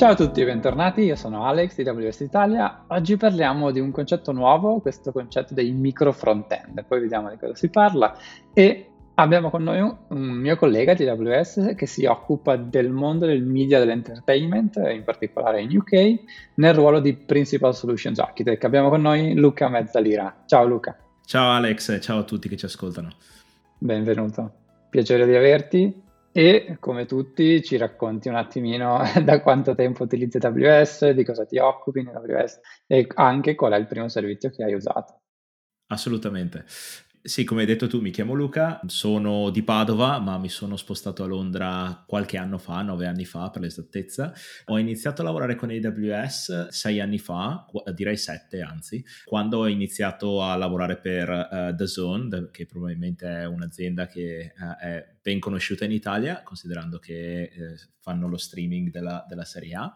Ciao 0.00 0.12
a 0.12 0.14
tutti 0.14 0.40
e 0.40 0.46
bentornati, 0.46 1.02
io 1.02 1.14
sono 1.14 1.44
Alex 1.44 1.76
di 1.76 1.86
AWS 1.86 2.20
Italia. 2.20 2.84
Oggi 2.86 3.18
parliamo 3.18 3.70
di 3.70 3.80
un 3.80 3.90
concetto 3.90 4.32
nuovo, 4.32 4.80
questo 4.80 5.12
concetto 5.12 5.52
dei 5.52 5.72
micro 5.72 6.10
front-end, 6.10 6.86
poi 6.86 7.00
vediamo 7.00 7.28
di 7.28 7.36
cosa 7.36 7.54
si 7.54 7.68
parla 7.68 8.16
e 8.54 8.92
abbiamo 9.16 9.50
con 9.50 9.62
noi 9.62 9.78
un 9.80 10.22
mio 10.22 10.56
collega 10.56 10.94
di 10.94 11.06
AWS 11.06 11.74
che 11.76 11.84
si 11.84 12.06
occupa 12.06 12.56
del 12.56 12.88
mondo 12.88 13.26
del 13.26 13.42
media 13.42 13.76
e 13.76 13.80
dell'entertainment, 13.80 14.76
in 14.90 15.04
particolare 15.04 15.60
in 15.60 15.76
UK, 15.76 16.14
nel 16.54 16.72
ruolo 16.72 17.00
di 17.00 17.12
Principal 17.12 17.74
Solutions 17.74 18.18
Architect. 18.20 18.64
Abbiamo 18.64 18.88
con 18.88 19.02
noi 19.02 19.34
Luca 19.34 19.68
Mezzalira. 19.68 20.44
Ciao 20.46 20.64
Luca. 20.64 20.96
Ciao 21.26 21.52
Alex, 21.52 22.00
ciao 22.00 22.20
a 22.20 22.24
tutti 22.24 22.48
che 22.48 22.56
ci 22.56 22.64
ascoltano. 22.64 23.10
Benvenuto, 23.76 24.50
piacere 24.88 25.26
di 25.26 25.36
averti 25.36 26.08
e 26.32 26.76
come 26.78 27.06
tutti 27.06 27.62
ci 27.62 27.76
racconti 27.76 28.28
un 28.28 28.36
attimino 28.36 29.02
da 29.24 29.40
quanto 29.40 29.74
tempo 29.74 30.04
utilizzi 30.04 30.38
AWS, 30.38 31.10
di 31.10 31.24
cosa 31.24 31.44
ti 31.44 31.58
occupi 31.58 32.00
in 32.00 32.08
AWS 32.08 32.60
e 32.86 33.06
anche 33.14 33.54
qual 33.54 33.72
è 33.72 33.76
il 33.76 33.86
primo 33.86 34.08
servizio 34.08 34.50
che 34.50 34.64
hai 34.64 34.74
usato. 34.74 35.20
Assolutamente. 35.88 36.64
Sì, 37.22 37.44
come 37.44 37.60
hai 37.60 37.66
detto 37.66 37.86
tu, 37.86 38.00
mi 38.00 38.10
chiamo 38.10 38.32
Luca, 38.32 38.80
sono 38.86 39.50
di 39.50 39.62
Padova, 39.62 40.18
ma 40.20 40.38
mi 40.38 40.48
sono 40.48 40.78
spostato 40.78 41.22
a 41.22 41.26
Londra 41.26 42.02
qualche 42.06 42.38
anno 42.38 42.56
fa, 42.56 42.80
nove 42.80 43.06
anni 43.06 43.26
fa 43.26 43.50
per 43.50 43.60
l'esattezza. 43.60 44.32
Ho 44.66 44.78
iniziato 44.78 45.20
a 45.20 45.24
lavorare 45.26 45.54
con 45.54 45.68
AWS 45.68 46.68
sei 46.68 46.98
anni 46.98 47.18
fa, 47.18 47.66
direi 47.94 48.16
sette 48.16 48.62
anzi, 48.62 49.04
quando 49.26 49.58
ho 49.58 49.68
iniziato 49.68 50.42
a 50.42 50.56
lavorare 50.56 50.96
per 50.96 51.28
uh, 51.28 51.74
The 51.76 51.86
Zone, 51.86 52.48
che 52.50 52.64
probabilmente 52.64 53.26
è 53.26 53.44
un'azienda 53.44 54.06
che 54.06 54.54
uh, 54.56 54.82
è 54.82 55.06
ben 55.20 55.40
conosciuta 55.40 55.84
in 55.84 55.92
Italia, 55.92 56.42
considerando 56.42 56.98
che 56.98 57.50
uh, 57.54 57.74
fanno 58.00 58.28
lo 58.28 58.38
streaming 58.38 58.90
della, 58.90 59.26
della 59.28 59.44
Serie 59.44 59.74
A 59.74 59.94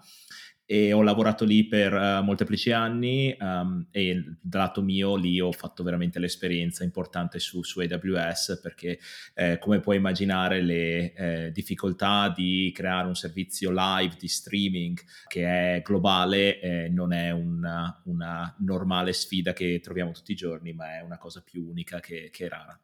e 0.67 0.93
ho 0.93 1.03
lavorato 1.03 1.45
lì 1.45 1.67
per 1.67 1.93
uh, 1.93 2.23
molteplici 2.23 2.73
anni 2.73 3.37
um, 3.39 3.87
e 3.91 4.37
dal 4.41 4.63
lato 4.63 4.83
mio 4.83 5.15
lì 5.17 5.39
ho 5.39 5.53
fatto 5.53 5.83
veramente 5.83 6.19
l'esperienza 6.19 6.85
importante 6.85 7.39
su, 7.39 7.63
su 7.63 7.81
AWS 7.81 8.61
perché 8.63 8.99
eh, 9.35 9.59
come 9.59 9.81
puoi 9.81 9.97
immaginare 9.97 10.63
le 10.63 11.13
eh, 11.13 11.53
difficoltà 11.53 12.33
di 12.35 12.73
creare 12.75 13.07
un 13.07 13.15
servizio 13.15 13.71
live 13.73 14.17
di 14.19 14.29
streaming 14.29 14.99
che 15.27 15.77
è 15.77 15.83
globale 15.83 16.61
eh, 16.61 16.89
non 16.89 17.13
è 17.13 17.31
una, 17.31 18.01
una, 18.05 18.55
normale 18.61 19.13
sfida 19.13 19.53
che 19.53 19.81
troviamo 19.83 20.13
tutti 20.13 20.33
i 20.33 20.37
giorni 20.37 20.73
ma 20.73 20.97
è 20.97 21.01
una 21.01 21.19
cosa 21.19 21.43
più 21.43 21.67
unica 21.69 22.01
che, 22.01 22.31
che 22.33 22.49
rara 22.49 22.79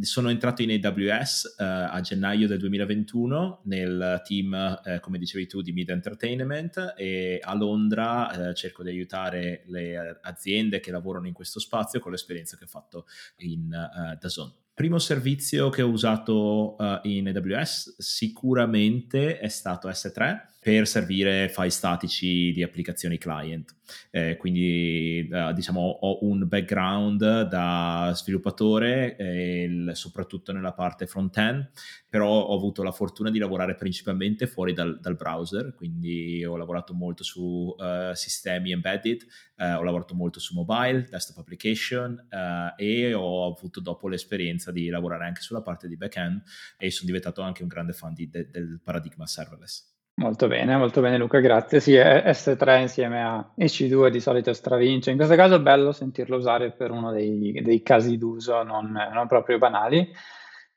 sono 0.00 0.28
entrato 0.30 0.62
in 0.62 0.70
AWS 0.70 1.56
uh, 1.58 1.62
eh, 1.62 1.66
a 1.66 2.00
gennaio 2.00 2.46
del 2.46 2.58
2021 2.58 3.60
nel 3.64 4.22
team, 4.24 4.80
uh, 4.84 5.00
come 5.00 5.18
dicevi 5.18 5.46
tu, 5.46 5.62
di 5.62 5.72
Media 5.72 5.94
Entertainment 5.94 6.94
e 6.96 7.40
a 7.42 7.54
Londra 7.54 8.30
uh, 8.50 8.52
cerco 8.52 8.82
di 8.82 8.90
aiutare 8.90 9.64
le 9.66 10.18
aziende 10.22 10.80
che 10.80 10.90
lavorano 10.90 11.26
in 11.26 11.32
questo 11.32 11.60
spazio 11.60 12.00
con 12.00 12.12
l'esperienza 12.12 12.56
che 12.56 12.64
ho 12.64 12.68
fatto 12.68 13.06
in 13.38 13.68
uh, 13.72 14.16
DAZN. 14.20 14.52
Primo 14.74 14.98
servizio 14.98 15.70
che 15.70 15.80
ho 15.80 15.88
usato 15.88 16.76
in 17.04 17.28
AWS 17.28 17.96
sicuramente 17.96 19.38
è 19.38 19.48
stato 19.48 19.88
S3 19.88 20.55
per 20.66 20.88
servire 20.88 21.48
file 21.48 21.70
statici 21.70 22.50
di 22.50 22.60
applicazioni 22.64 23.18
client. 23.18 23.76
Eh, 24.10 24.36
quindi 24.36 25.28
eh, 25.32 25.52
diciamo 25.54 25.80
ho 25.80 26.24
un 26.24 26.48
background 26.48 27.42
da 27.42 28.10
sviluppatore, 28.12 29.14
eh, 29.14 29.90
soprattutto 29.92 30.50
nella 30.50 30.72
parte 30.72 31.06
front-end, 31.06 31.70
però 32.08 32.46
ho 32.46 32.56
avuto 32.56 32.82
la 32.82 32.90
fortuna 32.90 33.30
di 33.30 33.38
lavorare 33.38 33.76
principalmente 33.76 34.48
fuori 34.48 34.72
dal, 34.72 34.98
dal 34.98 35.14
browser, 35.14 35.72
quindi 35.72 36.44
ho 36.44 36.56
lavorato 36.56 36.94
molto 36.94 37.22
su 37.22 37.72
uh, 37.78 38.12
sistemi 38.14 38.72
embedded, 38.72 39.24
uh, 39.58 39.76
ho 39.76 39.84
lavorato 39.84 40.16
molto 40.16 40.40
su 40.40 40.52
mobile, 40.52 41.06
desktop 41.08 41.38
application 41.38 42.26
uh, 42.28 42.74
e 42.76 43.14
ho 43.14 43.46
avuto 43.46 43.78
dopo 43.78 44.08
l'esperienza 44.08 44.72
di 44.72 44.88
lavorare 44.88 45.26
anche 45.26 45.42
sulla 45.42 45.62
parte 45.62 45.86
di 45.86 45.96
back-end 45.96 46.42
e 46.76 46.90
sono 46.90 47.06
diventato 47.06 47.40
anche 47.42 47.62
un 47.62 47.68
grande 47.68 47.92
fan 47.92 48.14
di, 48.14 48.28
de, 48.28 48.50
del 48.50 48.80
paradigma 48.82 49.28
serverless. 49.28 49.94
Molto 50.18 50.46
bene, 50.46 50.78
molto 50.78 51.02
bene 51.02 51.18
Luca, 51.18 51.40
grazie. 51.40 51.78
Sì, 51.78 51.92
S3 51.92 52.80
insieme 52.80 53.22
a 53.22 53.52
EC2 53.54 54.08
di 54.08 54.20
solito 54.20 54.54
stravince. 54.54 55.10
In 55.10 55.16
questo 55.16 55.34
caso 55.34 55.56
è 55.56 55.60
bello 55.60 55.92
sentirlo 55.92 56.38
usare 56.38 56.72
per 56.72 56.90
uno 56.90 57.12
dei, 57.12 57.60
dei 57.62 57.82
casi 57.82 58.16
d'uso 58.16 58.62
non, 58.62 58.92
non, 58.92 59.26
proprio 59.26 59.58
banali. 59.58 60.10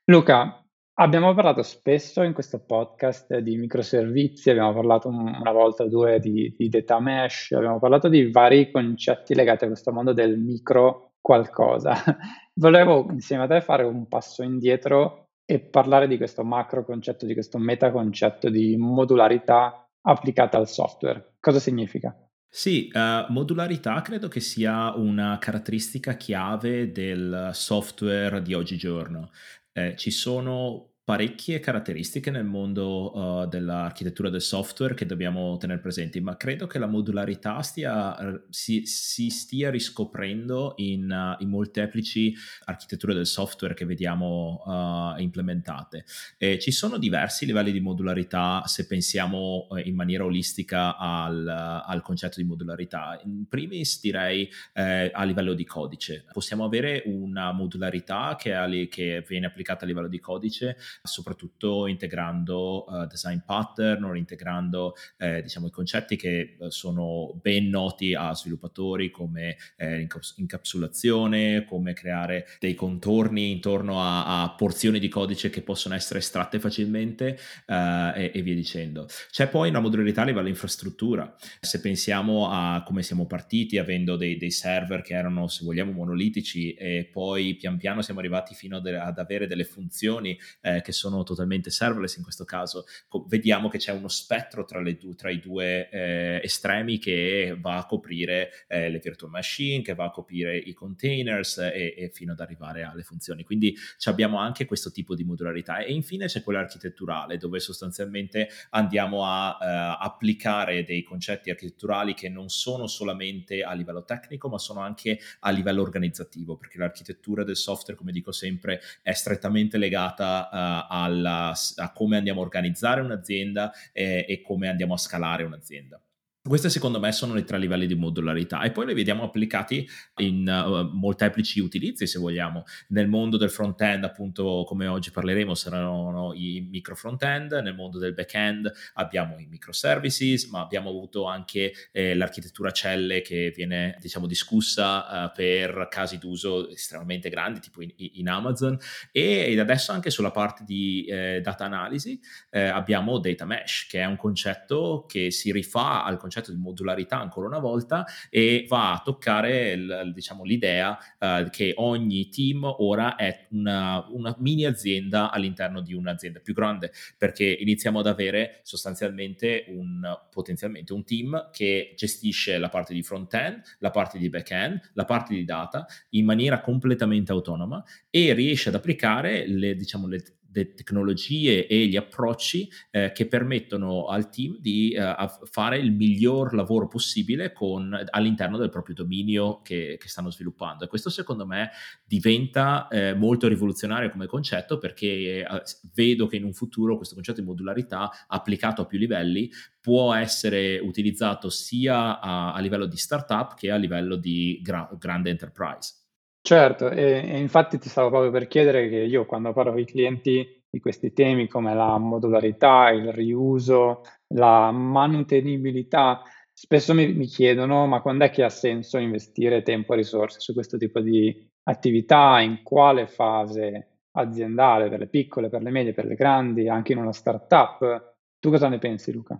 Luca, 0.04 0.62
abbiamo 0.92 1.32
parlato 1.32 1.62
spesso 1.62 2.22
in 2.22 2.34
questo 2.34 2.62
podcast 2.66 3.38
di 3.38 3.56
microservizi, 3.56 4.50
abbiamo 4.50 4.74
parlato 4.74 5.08
una 5.08 5.52
volta 5.52 5.84
o 5.84 5.88
due 5.88 6.20
di, 6.20 6.54
di 6.54 6.68
data 6.68 7.00
mesh, 7.00 7.52
abbiamo 7.52 7.78
parlato 7.78 8.08
di 8.08 8.30
vari 8.30 8.70
concetti 8.70 9.34
legati 9.34 9.64
a 9.64 9.68
questo 9.68 9.90
mondo 9.90 10.12
del 10.12 10.38
micro 10.38 11.12
qualcosa. 11.18 11.94
Volevo 12.52 13.06
insieme 13.10 13.44
a 13.44 13.46
te 13.46 13.62
fare 13.62 13.84
un 13.84 14.06
passo 14.06 14.42
indietro 14.42 15.29
e 15.50 15.58
parlare 15.58 16.06
di 16.06 16.16
questo 16.16 16.44
macro 16.44 16.84
concetto, 16.84 17.26
di 17.26 17.34
questo 17.34 17.58
meta 17.58 17.90
concetto 17.90 18.48
di 18.48 18.76
modularità 18.76 19.84
applicata 20.02 20.56
al 20.58 20.68
software. 20.68 21.32
Cosa 21.40 21.58
significa? 21.58 22.16
Sì, 22.48 22.88
uh, 22.92 23.32
modularità 23.32 24.00
credo 24.00 24.28
che 24.28 24.38
sia 24.38 24.94
una 24.94 25.38
caratteristica 25.40 26.14
chiave 26.14 26.92
del 26.92 27.50
software 27.52 28.42
di 28.42 28.54
oggigiorno. 28.54 29.30
Eh, 29.72 29.96
ci 29.96 30.12
sono 30.12 30.89
parecchie 31.10 31.58
caratteristiche 31.58 32.30
nel 32.30 32.44
mondo 32.44 33.12
uh, 33.12 33.48
dell'architettura 33.48 34.30
del 34.30 34.40
software 34.40 34.94
che 34.94 35.06
dobbiamo 35.06 35.56
tenere 35.56 35.80
presenti, 35.80 36.20
ma 36.20 36.36
credo 36.36 36.68
che 36.68 36.78
la 36.78 36.86
modularità 36.86 37.60
stia, 37.62 38.16
si, 38.48 38.86
si, 38.86 39.28
stia 39.28 39.70
riscoprendo 39.70 40.74
in, 40.76 41.10
uh, 41.10 41.42
in, 41.42 41.48
molteplici 41.48 42.32
architetture 42.66 43.12
del 43.12 43.26
software 43.26 43.74
che 43.74 43.86
vediamo 43.86 44.62
uh, 44.64 45.20
implementate. 45.20 46.04
E 46.38 46.60
ci 46.60 46.70
sono 46.70 46.96
diversi 46.96 47.44
livelli 47.44 47.72
di 47.72 47.80
modularità 47.80 48.62
se 48.66 48.86
pensiamo 48.86 49.66
in 49.82 49.96
maniera 49.96 50.24
olistica 50.24 50.96
al, 50.96 51.44
al, 51.48 52.02
concetto 52.02 52.36
di 52.40 52.46
modularità. 52.46 53.20
In 53.24 53.48
primis 53.48 53.98
direi 54.00 54.48
eh, 54.74 55.10
a 55.12 55.24
livello 55.24 55.54
di 55.54 55.64
codice. 55.64 56.24
Possiamo 56.32 56.64
avere 56.64 57.02
una 57.06 57.50
modularità 57.50 58.36
che, 58.38 58.86
che 58.88 59.24
viene 59.26 59.46
applicata 59.46 59.84
a 59.84 59.88
livello 59.88 60.06
di 60.06 60.20
codice 60.20 60.76
soprattutto 61.02 61.86
integrando 61.86 62.84
uh, 62.86 63.06
design 63.06 63.38
pattern 63.44 64.04
o 64.04 64.14
integrando 64.14 64.94
eh, 65.16 65.42
diciamo, 65.42 65.66
i 65.66 65.70
concetti 65.70 66.16
che 66.16 66.56
uh, 66.58 66.68
sono 66.68 67.38
ben 67.40 67.68
noti 67.68 68.14
a 68.14 68.34
sviluppatori 68.34 69.10
come 69.10 69.56
eh, 69.76 70.06
incapsulazione, 70.36 71.64
come 71.64 71.94
creare 71.94 72.46
dei 72.58 72.74
contorni 72.74 73.50
intorno 73.50 74.00
a, 74.00 74.42
a, 74.42 74.50
porzioni 74.50 74.98
di 74.98 75.08
codice 75.08 75.50
che 75.50 75.62
possono 75.62 75.94
essere 75.94 76.18
estratte 76.18 76.60
facilmente 76.60 77.38
uh, 77.66 78.12
e, 78.14 78.32
e, 78.34 78.42
via 78.42 78.54
dicendo. 78.54 79.08
C'è 79.30 79.48
poi 79.48 79.70
una 79.70 79.80
modularità 79.80 80.22
a 80.22 80.26
livello 80.26 80.48
infrastruttura. 80.48 81.34
Se 81.60 81.80
pensiamo 81.80 82.50
a 82.50 82.82
come 82.84 83.02
siamo 83.02 83.26
partiti 83.26 83.78
avendo 83.78 84.16
dei, 84.16 84.36
dei 84.36 84.50
server 84.50 85.00
che 85.02 85.14
erano, 85.14 85.48
se 85.48 85.64
vogliamo, 85.64 85.92
monolitici 85.92 86.74
e 86.74 87.08
poi 87.10 87.54
pian 87.54 87.78
piano 87.78 88.02
siamo 88.02 88.20
arrivati 88.20 88.54
fino 88.54 88.76
ad, 88.76 88.86
ad 88.86 89.18
avere 89.18 89.46
delle 89.46 89.64
funzioni 89.64 90.38
eh, 90.80 90.82
che 90.82 90.92
sono 90.92 91.22
totalmente 91.22 91.70
serverless 91.70 92.16
in 92.16 92.22
questo 92.22 92.44
caso, 92.44 92.84
vediamo 93.28 93.68
che 93.68 93.78
c'è 93.78 93.92
uno 93.92 94.08
spettro 94.08 94.64
tra, 94.64 94.82
due, 94.82 95.14
tra 95.14 95.30
i 95.30 95.38
due 95.38 95.88
eh, 95.90 96.40
estremi 96.42 96.98
che 96.98 97.56
va 97.58 97.76
a 97.76 97.86
coprire 97.86 98.50
eh, 98.66 98.90
le 98.90 98.98
virtual 98.98 99.30
machine, 99.30 99.82
che 99.82 99.94
va 99.94 100.06
a 100.06 100.10
coprire 100.10 100.56
i 100.56 100.72
containers 100.72 101.58
e, 101.58 101.94
e 101.96 102.10
fino 102.12 102.32
ad 102.32 102.40
arrivare 102.40 102.82
alle 102.82 103.02
funzioni. 103.02 103.44
Quindi 103.44 103.76
abbiamo 104.04 104.38
anche 104.38 104.64
questo 104.64 104.90
tipo 104.90 105.14
di 105.14 105.24
modularità 105.24 105.78
e 105.78 105.92
infine 105.92 106.26
c'è 106.26 106.42
quella 106.42 106.60
architetturale 106.60 107.36
dove 107.36 107.60
sostanzialmente 107.60 108.48
andiamo 108.70 109.24
a 109.24 109.50
uh, 109.50 110.04
applicare 110.04 110.84
dei 110.84 111.02
concetti 111.02 111.50
architetturali 111.50 112.14
che 112.14 112.28
non 112.28 112.48
sono 112.48 112.86
solamente 112.86 113.62
a 113.62 113.72
livello 113.72 114.04
tecnico 114.04 114.48
ma 114.48 114.58
sono 114.58 114.80
anche 114.80 115.18
a 115.40 115.50
livello 115.50 115.82
organizzativo 115.82 116.56
perché 116.56 116.78
l'architettura 116.78 117.44
del 117.44 117.56
software 117.56 117.98
come 117.98 118.12
dico 118.12 118.32
sempre 118.32 118.80
è 119.02 119.12
strettamente 119.12 119.78
legata 119.78 120.48
alla, 120.88 121.54
a 121.76 121.92
come 121.92 122.16
andiamo 122.16 122.40
a 122.40 122.44
organizzare 122.44 123.00
un'azienda 123.00 123.72
e, 123.92 124.24
e 124.28 124.42
come 124.42 124.68
andiamo 124.68 124.94
a 124.94 124.98
scalare 124.98 125.44
un'azienda. 125.44 126.00
Questi 126.42 126.70
secondo 126.70 126.98
me 126.98 127.12
sono 127.12 127.36
i 127.36 127.44
tre 127.44 127.58
livelli 127.58 127.86
di 127.86 127.94
modularità 127.94 128.62
e 128.62 128.70
poi 128.70 128.86
li 128.86 128.94
vediamo 128.94 129.24
applicati 129.24 129.86
in 130.20 130.48
uh, 130.48 130.88
molteplici 130.96 131.60
utilizzi 131.60 132.06
se 132.06 132.18
vogliamo. 132.18 132.64
Nel 132.88 133.08
mondo 133.08 133.36
del 133.36 133.50
front-end 133.50 134.04
appunto 134.04 134.64
come 134.66 134.86
oggi 134.86 135.10
parleremo 135.10 135.54
saranno 135.54 136.32
i 136.34 136.66
micro 136.70 136.96
front-end, 136.96 137.52
nel 137.62 137.74
mondo 137.74 137.98
del 137.98 138.14
back-end 138.14 138.72
abbiamo 138.94 139.38
i 139.38 139.44
microservices 139.48 140.46
ma 140.46 140.62
abbiamo 140.62 140.88
avuto 140.88 141.26
anche 141.26 141.74
eh, 141.92 142.14
l'architettura 142.14 142.70
celle 142.70 143.20
che 143.20 143.52
viene 143.54 143.98
diciamo 144.00 144.26
discussa 144.26 145.26
uh, 145.26 145.36
per 145.36 145.88
casi 145.90 146.16
d'uso 146.16 146.70
estremamente 146.70 147.28
grandi 147.28 147.60
tipo 147.60 147.82
in, 147.82 147.92
in 147.96 148.30
Amazon 148.30 148.78
e 149.12 149.60
adesso 149.60 149.92
anche 149.92 150.08
sulla 150.08 150.30
parte 150.30 150.64
di 150.64 151.04
eh, 151.04 151.42
data 151.42 151.66
analisi 151.66 152.18
eh, 152.48 152.62
abbiamo 152.62 153.18
data 153.18 153.44
mesh 153.44 153.86
che 153.90 154.00
è 154.00 154.06
un 154.06 154.16
concetto 154.16 155.04
che 155.06 155.30
si 155.30 155.52
rifà 155.52 156.02
al 156.02 156.12
concetto 156.12 156.28
concetto 156.30 156.52
di 156.52 156.58
modularità 156.58 157.20
ancora 157.20 157.48
una 157.48 157.58
volta 157.58 158.06
e 158.30 158.64
va 158.68 158.92
a 158.92 159.02
toccare 159.04 159.72
il, 159.72 160.12
diciamo, 160.14 160.44
l'idea 160.44 160.96
uh, 161.18 161.50
che 161.50 161.72
ogni 161.76 162.28
team 162.28 162.62
ora 162.64 163.16
è 163.16 163.48
una, 163.50 164.06
una 164.10 164.34
mini 164.38 164.64
azienda 164.64 165.32
all'interno 165.32 165.80
di 165.80 165.92
un'azienda 165.92 166.38
più 166.38 166.54
grande 166.54 166.92
perché 167.18 167.44
iniziamo 167.44 167.98
ad 167.98 168.06
avere 168.06 168.60
sostanzialmente 168.62 169.64
un 169.68 170.00
potenzialmente 170.30 170.92
un 170.92 171.04
team 171.04 171.50
che 171.50 171.94
gestisce 171.96 172.58
la 172.58 172.68
parte 172.68 172.94
di 172.94 173.02
front-end, 173.02 173.62
la 173.78 173.90
parte 173.90 174.18
di 174.18 174.28
back-end, 174.28 174.92
la 174.94 175.04
parte 175.04 175.34
di 175.34 175.44
data 175.44 175.86
in 176.10 176.24
maniera 176.24 176.60
completamente 176.60 177.32
autonoma 177.32 177.82
e 178.08 178.32
riesce 178.34 178.68
ad 178.68 178.76
applicare 178.76 179.46
le, 179.48 179.74
diciamo, 179.74 180.06
le 180.06 180.22
le 180.52 180.74
tecnologie 180.74 181.66
e 181.66 181.86
gli 181.86 181.96
approcci 181.96 182.68
eh, 182.90 183.12
che 183.12 183.26
permettono 183.26 184.06
al 184.06 184.30
team 184.30 184.58
di 184.58 184.92
eh, 184.92 185.14
fare 185.44 185.78
il 185.78 185.92
miglior 185.92 186.54
lavoro 186.54 186.88
possibile 186.88 187.52
con, 187.52 187.98
all'interno 188.10 188.56
del 188.56 188.70
proprio 188.70 188.94
dominio 188.94 189.60
che, 189.62 189.96
che, 189.98 190.08
stanno 190.08 190.30
sviluppando. 190.30 190.84
E 190.84 190.88
questo 190.88 191.10
secondo 191.10 191.46
me 191.46 191.70
diventa 192.04 192.88
eh, 192.88 193.14
molto 193.14 193.48
rivoluzionario 193.48 194.10
come 194.10 194.26
concetto 194.26 194.78
perché 194.78 195.06
eh, 195.06 195.46
vedo 195.94 196.26
che 196.26 196.36
in 196.36 196.44
un 196.44 196.52
futuro 196.52 196.96
questo 196.96 197.14
concetto 197.14 197.40
di 197.40 197.46
modularità 197.46 198.10
applicato 198.26 198.82
a 198.82 198.86
più 198.86 198.98
livelli 198.98 199.50
può 199.80 200.12
essere 200.14 200.78
utilizzato 200.78 201.48
sia 201.48 202.20
a, 202.20 202.52
a 202.52 202.60
livello 202.60 202.86
di 202.86 202.96
startup 202.96 203.54
che 203.54 203.70
a 203.70 203.76
livello 203.76 204.16
di 204.16 204.60
gra- 204.62 204.88
grande 204.98 205.30
enterprise. 205.30 205.99
Certo, 206.42 206.88
e, 206.90 207.20
e 207.28 207.38
infatti 207.38 207.78
ti 207.78 207.88
stavo 207.88 208.08
proprio 208.08 208.30
per 208.30 208.46
chiedere 208.48 208.88
che 208.88 208.96
io 208.96 209.26
quando 209.26 209.52
parlo 209.52 209.72
con 209.72 209.80
i 209.80 209.84
clienti 209.84 210.64
di 210.70 210.80
questi 210.80 211.12
temi 211.12 211.46
come 211.48 211.74
la 211.74 211.98
modularità, 211.98 212.88
il 212.90 213.12
riuso, 213.12 214.00
la 214.34 214.70
manutenibilità, 214.70 216.22
spesso 216.52 216.94
mi, 216.94 217.12
mi 217.12 217.26
chiedono 217.26 217.86
ma 217.86 218.00
quando 218.00 218.24
è 218.24 218.30
che 218.30 218.42
ha 218.42 218.48
senso 218.48 218.96
investire 218.98 219.62
tempo 219.62 219.92
e 219.92 219.96
risorse 219.96 220.40
su 220.40 220.54
questo 220.54 220.78
tipo 220.78 221.00
di 221.00 221.34
attività, 221.64 222.40
in 222.40 222.62
quale 222.62 223.06
fase 223.06 223.88
aziendale, 224.12 224.88
per 224.88 225.00
le 225.00 225.08
piccole, 225.08 225.50
per 225.50 225.62
le 225.62 225.70
medie, 225.70 225.92
per 225.92 226.06
le 226.06 226.14
grandi, 226.14 226.68
anche 226.68 226.92
in 226.92 226.98
una 226.98 227.12
startup. 227.12 228.14
Tu 228.38 228.48
cosa 228.50 228.68
ne 228.68 228.78
pensi 228.78 229.12
Luca? 229.12 229.38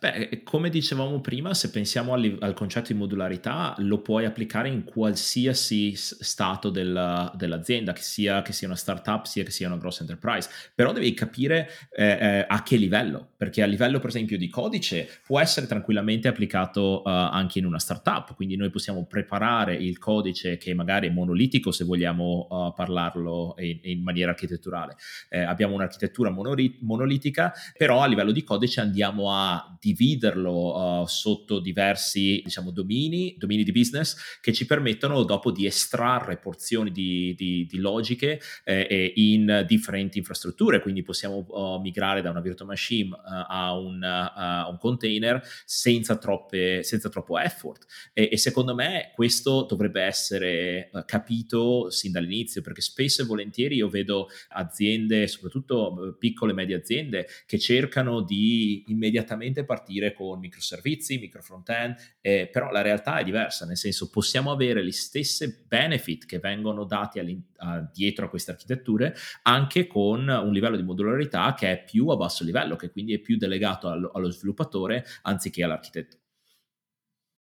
Beh, 0.00 0.40
come 0.44 0.70
dicevamo 0.70 1.20
prima, 1.20 1.52
se 1.52 1.68
pensiamo 1.68 2.14
al, 2.14 2.38
al, 2.40 2.54
concetto 2.54 2.90
di 2.90 2.98
modularità, 2.98 3.74
lo 3.80 3.98
puoi 4.00 4.24
applicare 4.24 4.70
in 4.70 4.82
qualsiasi 4.82 5.92
stato 5.94 6.70
della, 6.70 7.30
dell'azienda, 7.36 7.92
che 7.92 8.00
sia, 8.00 8.40
che 8.40 8.54
sia, 8.54 8.66
una 8.66 8.78
startup, 8.78 9.26
sia 9.26 9.44
che 9.44 9.50
sia 9.50 9.66
una 9.66 9.76
grossa 9.76 10.00
enterprise. 10.00 10.48
Però 10.74 10.92
devi 10.92 11.12
capire 11.12 11.68
eh, 11.90 12.16
eh, 12.18 12.46
a 12.48 12.62
che 12.62 12.76
livello, 12.76 13.32
perché 13.36 13.62
a 13.62 13.66
livello, 13.66 13.98
per 13.98 14.08
esempio, 14.08 14.38
di 14.38 14.48
codice 14.48 15.06
può 15.22 15.38
essere 15.38 15.66
tranquillamente 15.66 16.28
applicato 16.28 17.02
uh, 17.04 17.08
anche 17.10 17.58
in 17.58 17.66
una 17.66 17.78
startup. 17.78 18.34
Quindi 18.34 18.56
noi 18.56 18.70
possiamo 18.70 19.04
preparare 19.04 19.74
il 19.74 19.98
codice 19.98 20.56
che 20.56 20.72
magari 20.72 21.08
è 21.08 21.10
monolitico, 21.10 21.72
se 21.72 21.84
vogliamo 21.84 22.46
uh, 22.48 22.72
parlarlo 22.72 23.54
in, 23.58 23.80
in, 23.82 24.02
maniera 24.02 24.30
architetturale. 24.30 24.96
Eh, 25.28 25.40
abbiamo 25.40 25.74
un'architettura 25.74 26.30
monolit- 26.30 26.78
monolitica, 26.80 27.52
però 27.76 28.00
a 28.00 28.06
livello 28.06 28.32
di 28.32 28.42
codice 28.42 28.80
andiamo 28.80 29.30
a 29.30 29.76
dividerlo 29.92 31.00
uh, 31.00 31.06
sotto 31.06 31.58
diversi 31.58 32.40
diciamo, 32.44 32.70
domini, 32.70 33.34
domini 33.38 33.64
di 33.64 33.72
business 33.72 34.38
che 34.40 34.52
ci 34.52 34.66
permettono 34.66 35.24
dopo 35.24 35.50
di 35.50 35.66
estrarre 35.66 36.38
porzioni 36.38 36.90
di, 36.90 37.34
di, 37.36 37.66
di 37.68 37.78
logiche 37.78 38.40
eh, 38.64 39.12
in 39.16 39.64
differenti 39.66 40.18
infrastrutture, 40.18 40.80
quindi 40.80 41.02
possiamo 41.02 41.44
uh, 41.48 41.80
migrare 41.80 42.22
da 42.22 42.30
una 42.30 42.40
virtual 42.40 42.68
machine 42.68 43.10
uh, 43.10 43.44
a, 43.48 43.76
un, 43.76 44.02
a, 44.02 44.68
un, 44.68 44.78
container 44.78 45.42
senza, 45.64 46.16
troppe, 46.16 46.82
senza 46.82 47.08
troppo 47.08 47.38
effort. 47.38 47.86
E, 48.12 48.28
e, 48.32 48.36
secondo 48.36 48.74
me 48.74 49.10
questo 49.14 49.66
dovrebbe 49.68 50.02
essere 50.02 50.90
capito 51.06 51.90
sin 51.90 52.12
dall'inizio 52.12 52.62
perché 52.62 52.80
spesso 52.80 53.22
e 53.22 53.24
volentieri 53.24 53.76
io 53.76 53.88
vedo 53.88 54.28
aziende, 54.50 55.26
soprattutto 55.26 56.16
piccole 56.18 56.52
e 56.52 56.54
medie 56.54 56.76
aziende, 56.76 57.26
che 57.46 57.58
cercano 57.58 58.22
di 58.22 58.84
immediatamente 58.88 59.64
partire 59.64 59.79
partire 59.80 60.12
con 60.12 60.38
microservizi, 60.38 61.18
micro 61.18 61.42
front-end, 61.42 61.96
eh, 62.20 62.48
però 62.52 62.70
la 62.70 62.82
realtà 62.82 63.18
è 63.18 63.24
diversa, 63.24 63.66
nel 63.66 63.76
senso 63.76 64.10
possiamo 64.10 64.50
avere 64.50 64.84
gli 64.84 64.92
stessi 64.92 65.64
benefit 65.66 66.26
che 66.26 66.38
vengono 66.38 66.84
dati 66.84 67.18
a, 67.18 67.80
dietro 67.92 68.26
a 68.26 68.28
queste 68.28 68.52
architetture 68.52 69.14
anche 69.42 69.86
con 69.86 70.28
un 70.28 70.52
livello 70.52 70.76
di 70.76 70.82
modularità 70.82 71.54
che 71.54 71.72
è 71.72 71.84
più 71.84 72.08
a 72.08 72.16
basso 72.16 72.44
livello, 72.44 72.76
che 72.76 72.90
quindi 72.90 73.14
è 73.14 73.18
più 73.18 73.36
delegato 73.36 73.88
allo, 73.88 74.10
allo 74.12 74.30
sviluppatore 74.30 75.04
anziché 75.22 75.64
all'architetto. 75.64 76.18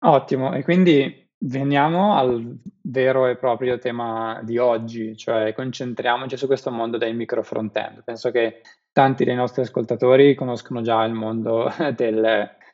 Ottimo, 0.03 0.53
e 0.53 0.63
quindi 0.63 1.29
veniamo 1.43 2.17
al 2.17 2.59
vero 2.83 3.27
e 3.27 3.35
proprio 3.37 3.77
tema 3.77 4.41
di 4.43 4.57
oggi, 4.57 5.15
cioè 5.15 5.53
concentriamoci 5.53 6.37
su 6.37 6.47
questo 6.47 6.71
mondo 6.71 6.97
dei 6.97 7.13
micro 7.13 7.43
front-end. 7.43 8.03
Penso 8.03 8.31
che 8.31 8.61
tanti 8.91 9.23
dei 9.23 9.35
nostri 9.35 9.61
ascoltatori 9.61 10.35
conoscono 10.35 10.81
già 10.81 11.03
il 11.03 11.13
mondo 11.13 11.71
del, 11.95 12.23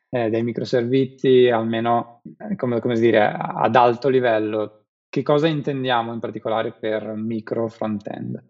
eh, 0.10 0.30
dei 0.30 0.44
microservizi, 0.44 1.50
almeno 1.50 2.22
eh, 2.38 2.56
come, 2.56 2.80
come 2.80 3.00
dire, 3.00 3.32
ad 3.36 3.76
alto 3.76 4.10
livello. 4.10 4.84
Che 5.10 5.24
cosa 5.24 5.48
intendiamo 5.48 6.14
in 6.14 6.20
particolare 6.20 6.74
per 6.74 7.14
micro 7.16 7.68
front-end? 7.68 8.44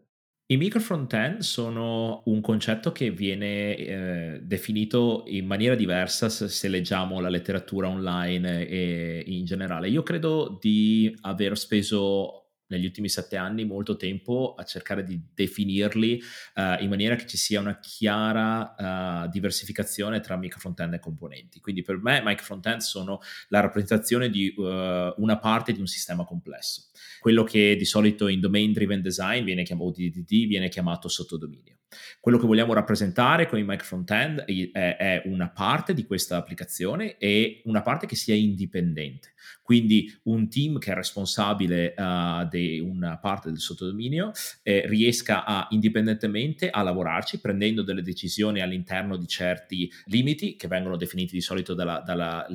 I 0.49 0.55
micro 0.55 0.79
front-end 0.79 1.39
sono 1.39 2.21
un 2.25 2.39
concetto 2.39 2.93
che 2.93 3.11
viene 3.11 3.75
eh, 3.75 4.39
definito 4.41 5.23
in 5.27 5.45
maniera 5.45 5.75
diversa 5.75 6.29
se, 6.29 6.47
se, 6.47 6.69
leggiamo 6.69 7.19
la 7.19 7.27
letteratura 7.27 7.89
online 7.89 8.65
e 8.65 9.23
in 9.27 9.43
generale. 9.43 9.89
Io 9.89 10.03
credo 10.03 10.57
di 10.59 11.13
aver 11.23 11.57
speso 11.57 12.46
negli 12.67 12.85
ultimi 12.85 13.09
sette 13.09 13.37
anni 13.37 13.65
molto 13.65 13.95
tempo 13.95 14.55
a 14.57 14.63
cercare 14.63 15.03
di 15.03 15.19
definirli 15.33 16.21
uh, 16.55 16.81
in 16.81 16.89
maniera 16.89 17.15
che 17.15 17.25
ci 17.25 17.37
sia 17.37 17.59
una 17.59 17.79
chiara 17.79 19.23
uh, 19.25 19.29
diversificazione 19.29 20.19
tra 20.19 20.37
micro 20.37 20.59
front-end 20.59 20.93
e 20.93 20.99
componenti. 20.99 21.59
Quindi 21.59 21.81
per 21.81 21.97
me 22.01 22.21
micro 22.23 22.43
front-end 22.43 22.81
sono 22.81 23.19
la 23.49 23.59
rappresentazione 23.59 24.29
di 24.29 24.53
uh, 24.55 24.63
una 24.63 25.39
parte 25.39 25.71
di 25.71 25.79
un 25.79 25.87
sistema 25.87 26.25
complesso. 26.25 26.85
Quello 27.19 27.43
che 27.43 27.75
di 27.75 27.85
solito 27.85 28.27
in 28.27 28.39
domain 28.39 28.71
driven 28.71 29.01
design 29.01 29.43
viene 29.43 29.63
chiamato 29.63 29.91
DDD 29.91 30.47
viene 30.47 30.69
chiamato 30.69 31.07
sottodominio. 31.07 31.75
Quello 32.19 32.37
che 32.37 32.45
vogliamo 32.45 32.73
rappresentare 32.73 33.47
con 33.47 33.59
il 33.59 33.65
micro 33.65 33.85
front-end 33.85 34.41
è, 34.41 34.71
è 34.71 35.21
una 35.25 35.49
parte 35.49 35.93
di 35.93 36.05
questa 36.05 36.35
applicazione 36.35 37.17
e 37.17 37.61
una 37.65 37.81
parte 37.81 38.05
che 38.05 38.15
sia 38.15 38.35
indipendente. 38.35 39.33
Quindi 39.61 40.13
un 40.23 40.49
team 40.49 40.79
che 40.79 40.91
è 40.91 40.95
responsabile 40.95 41.93
uh, 41.97 42.45
di 42.57 42.79
una 42.79 43.17
parte 43.17 43.49
del 43.49 43.59
sottodominio 43.59 44.31
eh, 44.63 44.83
riesca 44.87 45.45
a 45.45 45.67
indipendentemente 45.71 46.69
a 46.69 46.81
lavorarci 46.81 47.39
prendendo 47.39 47.83
delle 47.83 48.01
decisioni 48.01 48.61
all'interno 48.61 49.17
di 49.17 49.27
certi 49.27 49.91
limiti 50.05 50.55
che 50.55 50.67
vengono 50.67 50.97
definiti 50.97 51.33
di 51.33 51.41
solito 51.41 51.73
dalla, 51.73 52.01
dalla, 52.05 52.45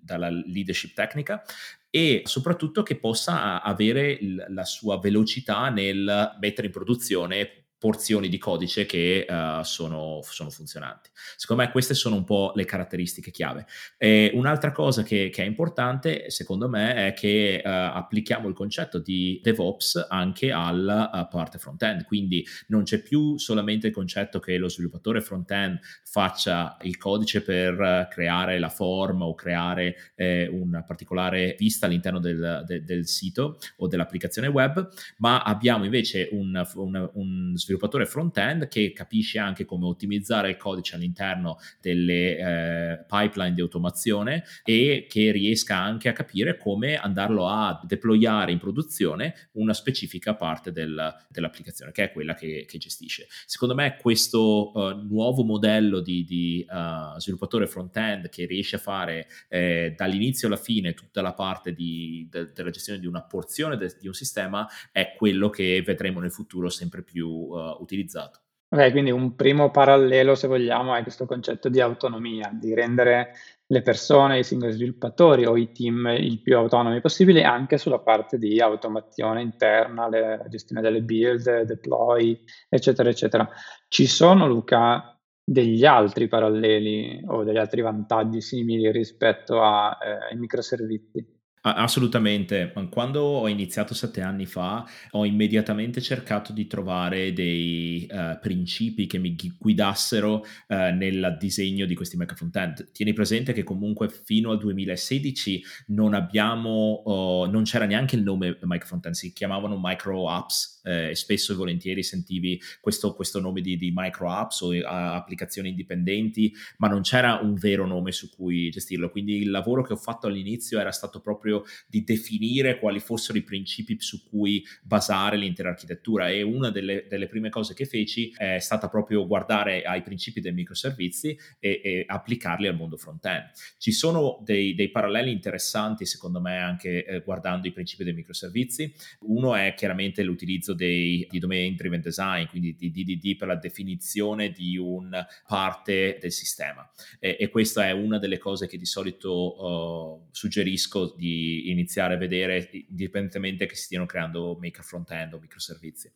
dalla 0.00 0.30
leadership 0.30 0.94
tecnica 0.94 1.42
e 1.90 2.22
soprattutto 2.24 2.82
che 2.82 2.96
possa 2.96 3.62
avere 3.62 4.18
la 4.48 4.64
sua 4.64 4.98
velocità 4.98 5.70
nel 5.70 6.36
mettere 6.38 6.66
in 6.66 6.72
produzione 6.72 7.67
porzioni 7.78 8.28
di 8.28 8.38
codice 8.38 8.86
che 8.86 9.24
uh, 9.28 9.62
sono, 9.62 10.20
sono, 10.22 10.50
funzionanti. 10.50 11.10
Secondo 11.36 11.62
me 11.62 11.70
queste 11.70 11.94
sono 11.94 12.16
un 12.16 12.24
po' 12.24 12.52
le 12.54 12.64
caratteristiche 12.64 13.30
chiave. 13.30 13.66
E 13.96 14.32
un'altra 14.34 14.72
cosa 14.72 15.02
che, 15.02 15.30
che, 15.30 15.42
è 15.44 15.46
importante, 15.46 16.30
secondo 16.30 16.68
me, 16.68 17.06
è 17.06 17.12
che 17.12 17.62
uh, 17.64 17.68
applichiamo 17.68 18.48
il 18.48 18.54
concetto 18.54 18.98
di 18.98 19.40
DevOps 19.42 20.06
anche 20.08 20.50
alla 20.50 21.10
uh, 21.12 21.28
parte 21.28 21.58
front-end, 21.58 22.04
quindi 22.04 22.44
non 22.68 22.82
c'è 22.82 23.00
più 23.00 23.38
solamente 23.38 23.86
il 23.86 23.92
concetto 23.92 24.40
che 24.40 24.56
lo 24.56 24.68
sviluppatore 24.68 25.20
front-end 25.20 25.78
faccia 26.04 26.76
il 26.82 26.96
codice 26.96 27.42
per 27.42 28.08
creare 28.10 28.58
la 28.58 28.70
form 28.70 29.22
o 29.22 29.34
creare 29.34 30.12
eh, 30.16 30.48
una 30.48 30.82
particolare 30.82 31.54
vista 31.58 31.86
all'interno 31.86 32.18
del, 32.18 32.64
de, 32.66 32.82
del, 32.82 33.06
sito 33.06 33.58
o 33.76 33.86
dell'applicazione 33.86 34.48
web, 34.48 34.88
ma 35.18 35.42
abbiamo 35.42 35.84
invece 35.84 36.28
un, 36.32 36.66
un, 36.74 37.10
un 37.14 37.56
sviluppatore 37.68 38.06
front-end 38.06 38.68
che 38.68 38.92
capisce 38.92 39.38
anche 39.38 39.64
come 39.64 39.84
ottimizzare 39.86 40.50
il 40.50 40.56
codice 40.56 40.96
all'interno 40.96 41.58
delle 41.80 42.36
eh, 42.36 43.04
pipeline 43.06 43.54
di 43.54 43.60
automazione 43.60 44.44
e 44.64 45.06
che 45.08 45.30
riesca 45.30 45.76
anche 45.76 46.08
a 46.08 46.12
capire 46.12 46.56
come 46.56 46.96
andarlo 46.96 47.46
a 47.46 47.80
deployare 47.84 48.52
in 48.52 48.58
produzione 48.58 49.50
una 49.52 49.74
specifica 49.74 50.34
parte 50.34 50.72
del, 50.72 51.14
dell'applicazione, 51.28 51.92
che 51.92 52.04
è 52.04 52.12
quella 52.12 52.34
che, 52.34 52.64
che 52.66 52.78
gestisce. 52.78 53.26
Secondo 53.46 53.74
me 53.74 53.96
questo 54.00 54.72
uh, 54.72 55.06
nuovo 55.06 55.44
modello 55.44 56.00
di, 56.00 56.24
di 56.24 56.66
uh, 56.68 57.18
sviluppatore 57.18 57.66
front-end 57.66 58.28
che 58.28 58.46
riesce 58.46 58.76
a 58.76 58.80
fare 58.80 59.26
eh, 59.48 59.94
dall'inizio 59.96 60.48
alla 60.48 60.56
fine 60.56 60.94
tutta 60.94 61.20
la 61.20 61.34
parte 61.34 61.72
di, 61.72 62.26
de, 62.30 62.52
della 62.52 62.70
gestione 62.70 62.98
di 62.98 63.06
una 63.06 63.22
porzione 63.22 63.76
de, 63.76 63.94
di 64.00 64.06
un 64.06 64.14
sistema 64.14 64.66
è 64.90 65.12
quello 65.16 65.50
che 65.50 65.82
vedremo 65.84 66.20
nel 66.20 66.32
futuro 66.32 66.68
sempre 66.68 67.02
più 67.02 67.28
uh, 67.28 67.57
utilizzato. 67.80 68.40
Ok, 68.70 68.90
quindi 68.90 69.10
un 69.10 69.34
primo 69.34 69.70
parallelo, 69.70 70.34
se 70.34 70.46
vogliamo, 70.46 70.94
è 70.94 71.02
questo 71.02 71.24
concetto 71.24 71.70
di 71.70 71.80
autonomia, 71.80 72.50
di 72.52 72.74
rendere 72.74 73.32
le 73.66 73.80
persone, 73.80 74.38
i 74.38 74.44
singoli 74.44 74.72
sviluppatori 74.72 75.46
o 75.46 75.56
i 75.56 75.72
team 75.72 76.06
il 76.08 76.42
più 76.42 76.56
autonomi 76.56 77.00
possibile 77.00 77.44
anche 77.44 77.78
sulla 77.78 77.98
parte 77.98 78.36
di 78.36 78.60
automazione 78.60 79.40
interna, 79.40 80.08
la 80.08 80.48
gestione 80.48 80.82
delle 80.82 81.02
build, 81.02 81.62
deploy, 81.62 82.38
eccetera, 82.68 83.08
eccetera. 83.08 83.48
Ci 83.88 84.06
sono, 84.06 84.46
Luca, 84.46 85.18
degli 85.42 85.86
altri 85.86 86.28
paralleli 86.28 87.22
o 87.26 87.44
degli 87.44 87.56
altri 87.56 87.80
vantaggi 87.80 88.42
simili 88.42 88.90
rispetto 88.90 89.62
ai 89.62 90.32
eh, 90.32 90.36
microservizi? 90.36 91.37
Assolutamente. 91.74 92.72
Quando 92.90 93.22
ho 93.22 93.48
iniziato 93.48 93.94
sette 93.94 94.20
anni 94.20 94.46
fa, 94.46 94.86
ho 95.12 95.24
immediatamente 95.24 96.00
cercato 96.00 96.52
di 96.52 96.66
trovare 96.66 97.32
dei 97.32 98.06
uh, 98.10 98.38
principi 98.40 99.06
che 99.06 99.18
mi 99.18 99.36
guidassero 99.58 100.36
uh, 100.68 100.74
nel 100.94 101.36
disegno 101.38 101.86
di 101.86 101.94
questi 101.94 102.16
micro 102.16 102.36
frontend. 102.36 102.90
Tieni 102.92 103.12
presente 103.12 103.52
che 103.52 103.62
comunque 103.62 104.08
fino 104.08 104.50
al 104.50 104.58
2016 104.58 105.62
non 105.88 106.14
abbiamo, 106.14 107.02
uh, 107.04 107.50
non 107.50 107.64
c'era 107.64 107.86
neanche 107.86 108.16
il 108.16 108.22
nome 108.22 108.58
micro 108.62 108.86
frontend, 108.86 109.14
si 109.14 109.32
chiamavano 109.32 109.78
micro 109.80 110.28
apps 110.28 110.77
eh, 110.88 111.14
spesso 111.14 111.52
e 111.52 111.56
volentieri 111.56 112.02
sentivi 112.02 112.60
questo, 112.80 113.14
questo 113.14 113.40
nome 113.40 113.60
di, 113.60 113.76
di, 113.76 113.92
micro 113.94 114.30
apps 114.30 114.62
o 114.62 114.74
uh, 114.74 114.80
applicazioni 114.84 115.68
indipendenti, 115.68 116.52
ma 116.78 116.88
non 116.88 117.02
c'era 117.02 117.40
un 117.42 117.54
vero 117.54 117.86
nome 117.86 118.12
su 118.12 118.30
cui 118.30 118.70
gestirlo. 118.70 119.10
Quindi 119.10 119.36
il 119.36 119.50
lavoro 119.50 119.82
che 119.82 119.92
ho 119.92 119.96
fatto 119.96 120.26
all'inizio 120.26 120.80
era 120.80 120.90
stato 120.90 121.20
proprio 121.20 121.64
di 121.86 122.04
definire 122.04 122.78
quali 122.78 123.00
fossero 123.00 123.36
i 123.36 123.42
principi 123.42 123.96
su 124.00 124.24
cui 124.24 124.64
basare 124.82 125.36
l'intera 125.36 125.68
architettura 125.68 126.30
e 126.30 126.42
una 126.42 126.70
delle, 126.70 127.06
delle 127.08 127.26
prime 127.26 127.50
cose 127.50 127.74
che 127.74 127.84
feci 127.84 128.32
è 128.36 128.58
stata 128.58 128.88
proprio 128.88 129.26
guardare 129.26 129.82
ai 129.82 130.02
principi 130.02 130.40
dei 130.40 130.52
microservizi 130.52 131.38
e, 131.58 131.80
e 131.84 132.04
applicarli 132.06 132.66
al 132.66 132.76
mondo 132.76 132.96
front-end. 132.96 133.50
Ci 133.76 133.92
sono 133.92 134.40
dei, 134.42 134.74
dei 134.74 134.90
paralleli 134.90 135.30
interessanti 135.30 136.06
secondo 136.06 136.40
me 136.40 136.56
anche 136.58 137.04
eh, 137.04 137.20
guardando 137.20 137.66
i 137.66 137.72
principi 137.72 138.04
dei 138.04 138.14
microservizi. 138.14 138.92
Uno 139.20 139.54
è 139.54 139.74
chiaramente 139.74 140.22
l'utilizzo 140.22 140.74
dei, 140.78 141.26
di 141.28 141.38
domain 141.38 141.74
driven 141.74 142.00
design, 142.00 142.46
quindi 142.46 142.74
di 142.74 142.90
DDD 142.90 143.36
per 143.36 143.48
la 143.48 143.56
definizione 143.56 144.50
di 144.50 144.78
una 144.78 145.26
parte 145.46 146.18
del 146.20 146.32
sistema. 146.32 146.88
E, 147.18 147.36
e, 147.38 147.48
questa 147.48 147.86
è 147.86 147.90
una 147.90 148.18
delle 148.18 148.38
cose 148.38 148.68
che 148.68 148.78
di 148.78 148.86
solito 148.86 149.62
uh, 149.62 150.28
suggerisco 150.30 151.14
di 151.16 151.70
iniziare 151.70 152.14
a 152.14 152.16
vedere, 152.16 152.70
indipendentemente 152.88 153.66
che 153.66 153.74
si 153.74 153.84
stiano 153.84 154.06
creando 154.06 154.56
maker 154.60 154.84
front-end 154.84 155.34
o 155.34 155.38
microservizi. 155.40 156.10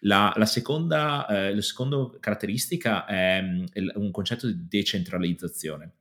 La, 0.00 0.32
la, 0.36 0.46
seconda, 0.46 1.26
eh, 1.26 1.54
la 1.54 1.62
seconda 1.62 2.10
caratteristica 2.20 3.04
è 3.04 3.40
um, 3.40 3.66
un 3.94 4.10
concetto 4.12 4.46
di 4.46 4.66
decentralizzazione. 4.68 5.92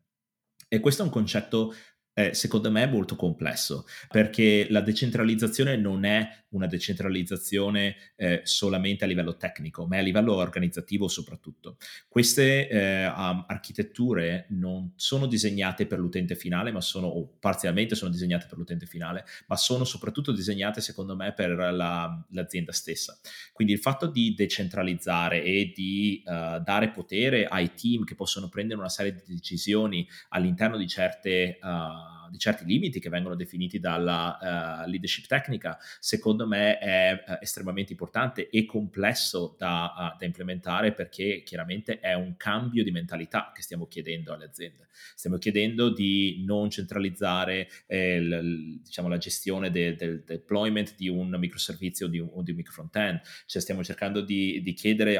E 0.67 0.79
questo 0.79 1.01
è 1.01 1.05
un 1.05 1.11
concetto 1.11 1.73
eh, 2.13 2.33
secondo 2.33 2.69
me 2.69 2.85
molto 2.85 3.15
complesso 3.15 3.85
perché 4.09 4.67
la 4.69 4.81
decentralizzazione 4.81 5.75
non 5.77 6.05
è 6.05 6.42
una 6.53 6.67
decentralizzazione 6.67 7.95
eh, 8.15 8.41
solamente 8.43 9.03
a 9.03 9.07
livello 9.07 9.37
tecnico, 9.37 9.85
ma 9.85 9.97
a 9.97 10.01
livello 10.01 10.33
organizzativo 10.35 11.07
soprattutto. 11.07 11.77
Queste 12.07 12.67
eh, 12.67 13.05
um, 13.07 13.43
architetture 13.47 14.47
non 14.49 14.93
sono 14.95 15.27
disegnate 15.27 15.85
per 15.85 15.99
l'utente 15.99 16.35
finale, 16.35 16.71
ma 16.71 16.81
sono, 16.81 17.07
o 17.07 17.37
parzialmente 17.39 17.95
sono 17.95 18.11
disegnate 18.11 18.45
per 18.47 18.57
l'utente 18.57 18.85
finale, 18.85 19.25
ma 19.47 19.55
sono 19.55 19.83
soprattutto 19.83 20.31
disegnate 20.31 20.81
secondo 20.81 21.15
me 21.15 21.33
per 21.33 21.49
la, 21.51 22.25
l'azienda 22.31 22.71
stessa. 22.71 23.19
Quindi 23.51 23.73
il 23.73 23.79
fatto 23.79 24.07
di 24.07 24.33
decentralizzare 24.33 25.43
e 25.43 25.71
di 25.75 26.23
uh, 26.25 26.61
dare 26.61 26.91
potere 26.91 27.45
ai 27.45 27.73
team 27.73 28.03
che 28.03 28.15
possono 28.15 28.49
prendere 28.49 28.79
una 28.79 28.89
serie 28.89 29.13
di 29.13 29.33
decisioni 29.33 30.07
all'interno 30.29 30.77
di 30.77 30.87
certe... 30.87 31.59
Uh, 31.61 32.12
di 32.29 32.37
certi 32.37 32.65
limiti 32.65 32.99
che 32.99 33.09
vengono 33.09 33.35
definiti 33.35 33.79
dalla 33.79 34.83
uh, 34.85 34.89
leadership 34.89 35.25
tecnica, 35.25 35.77
secondo 35.99 36.47
me 36.47 36.77
è 36.77 37.23
uh, 37.25 37.37
estremamente 37.41 37.91
importante 37.91 38.49
e 38.49 38.65
complesso 38.65 39.55
da, 39.57 40.13
uh, 40.13 40.17
da, 40.17 40.25
implementare 40.25 40.93
perché 40.93 41.43
chiaramente 41.43 41.99
è 41.99 42.13
un 42.13 42.35
cambio 42.37 42.83
di 42.83 42.91
mentalità 42.91 43.51
che 43.53 43.61
stiamo 43.61 43.87
chiedendo 43.87 44.33
alle 44.33 44.45
aziende. 44.45 44.87
Stiamo 45.15 45.37
chiedendo 45.37 45.89
di 45.89 46.43
non 46.45 46.69
centralizzare 46.69 47.67
eh, 47.87 48.21
l, 48.21 48.81
diciamo, 48.83 49.07
la 49.07 49.17
gestione 49.17 49.71
del, 49.71 49.95
del, 49.95 50.23
deployment 50.23 50.95
di 50.95 51.09
un 51.09 51.29
microservizio 51.37 52.05
o 52.05 52.09
di 52.09 52.19
un, 52.19 52.29
micro 52.45 52.71
front-end, 52.71 53.21
cioè 53.45 53.61
stiamo 53.61 53.83
cercando 53.83 54.21
di, 54.21 54.61
di 54.61 54.73
chiedere 54.73 55.17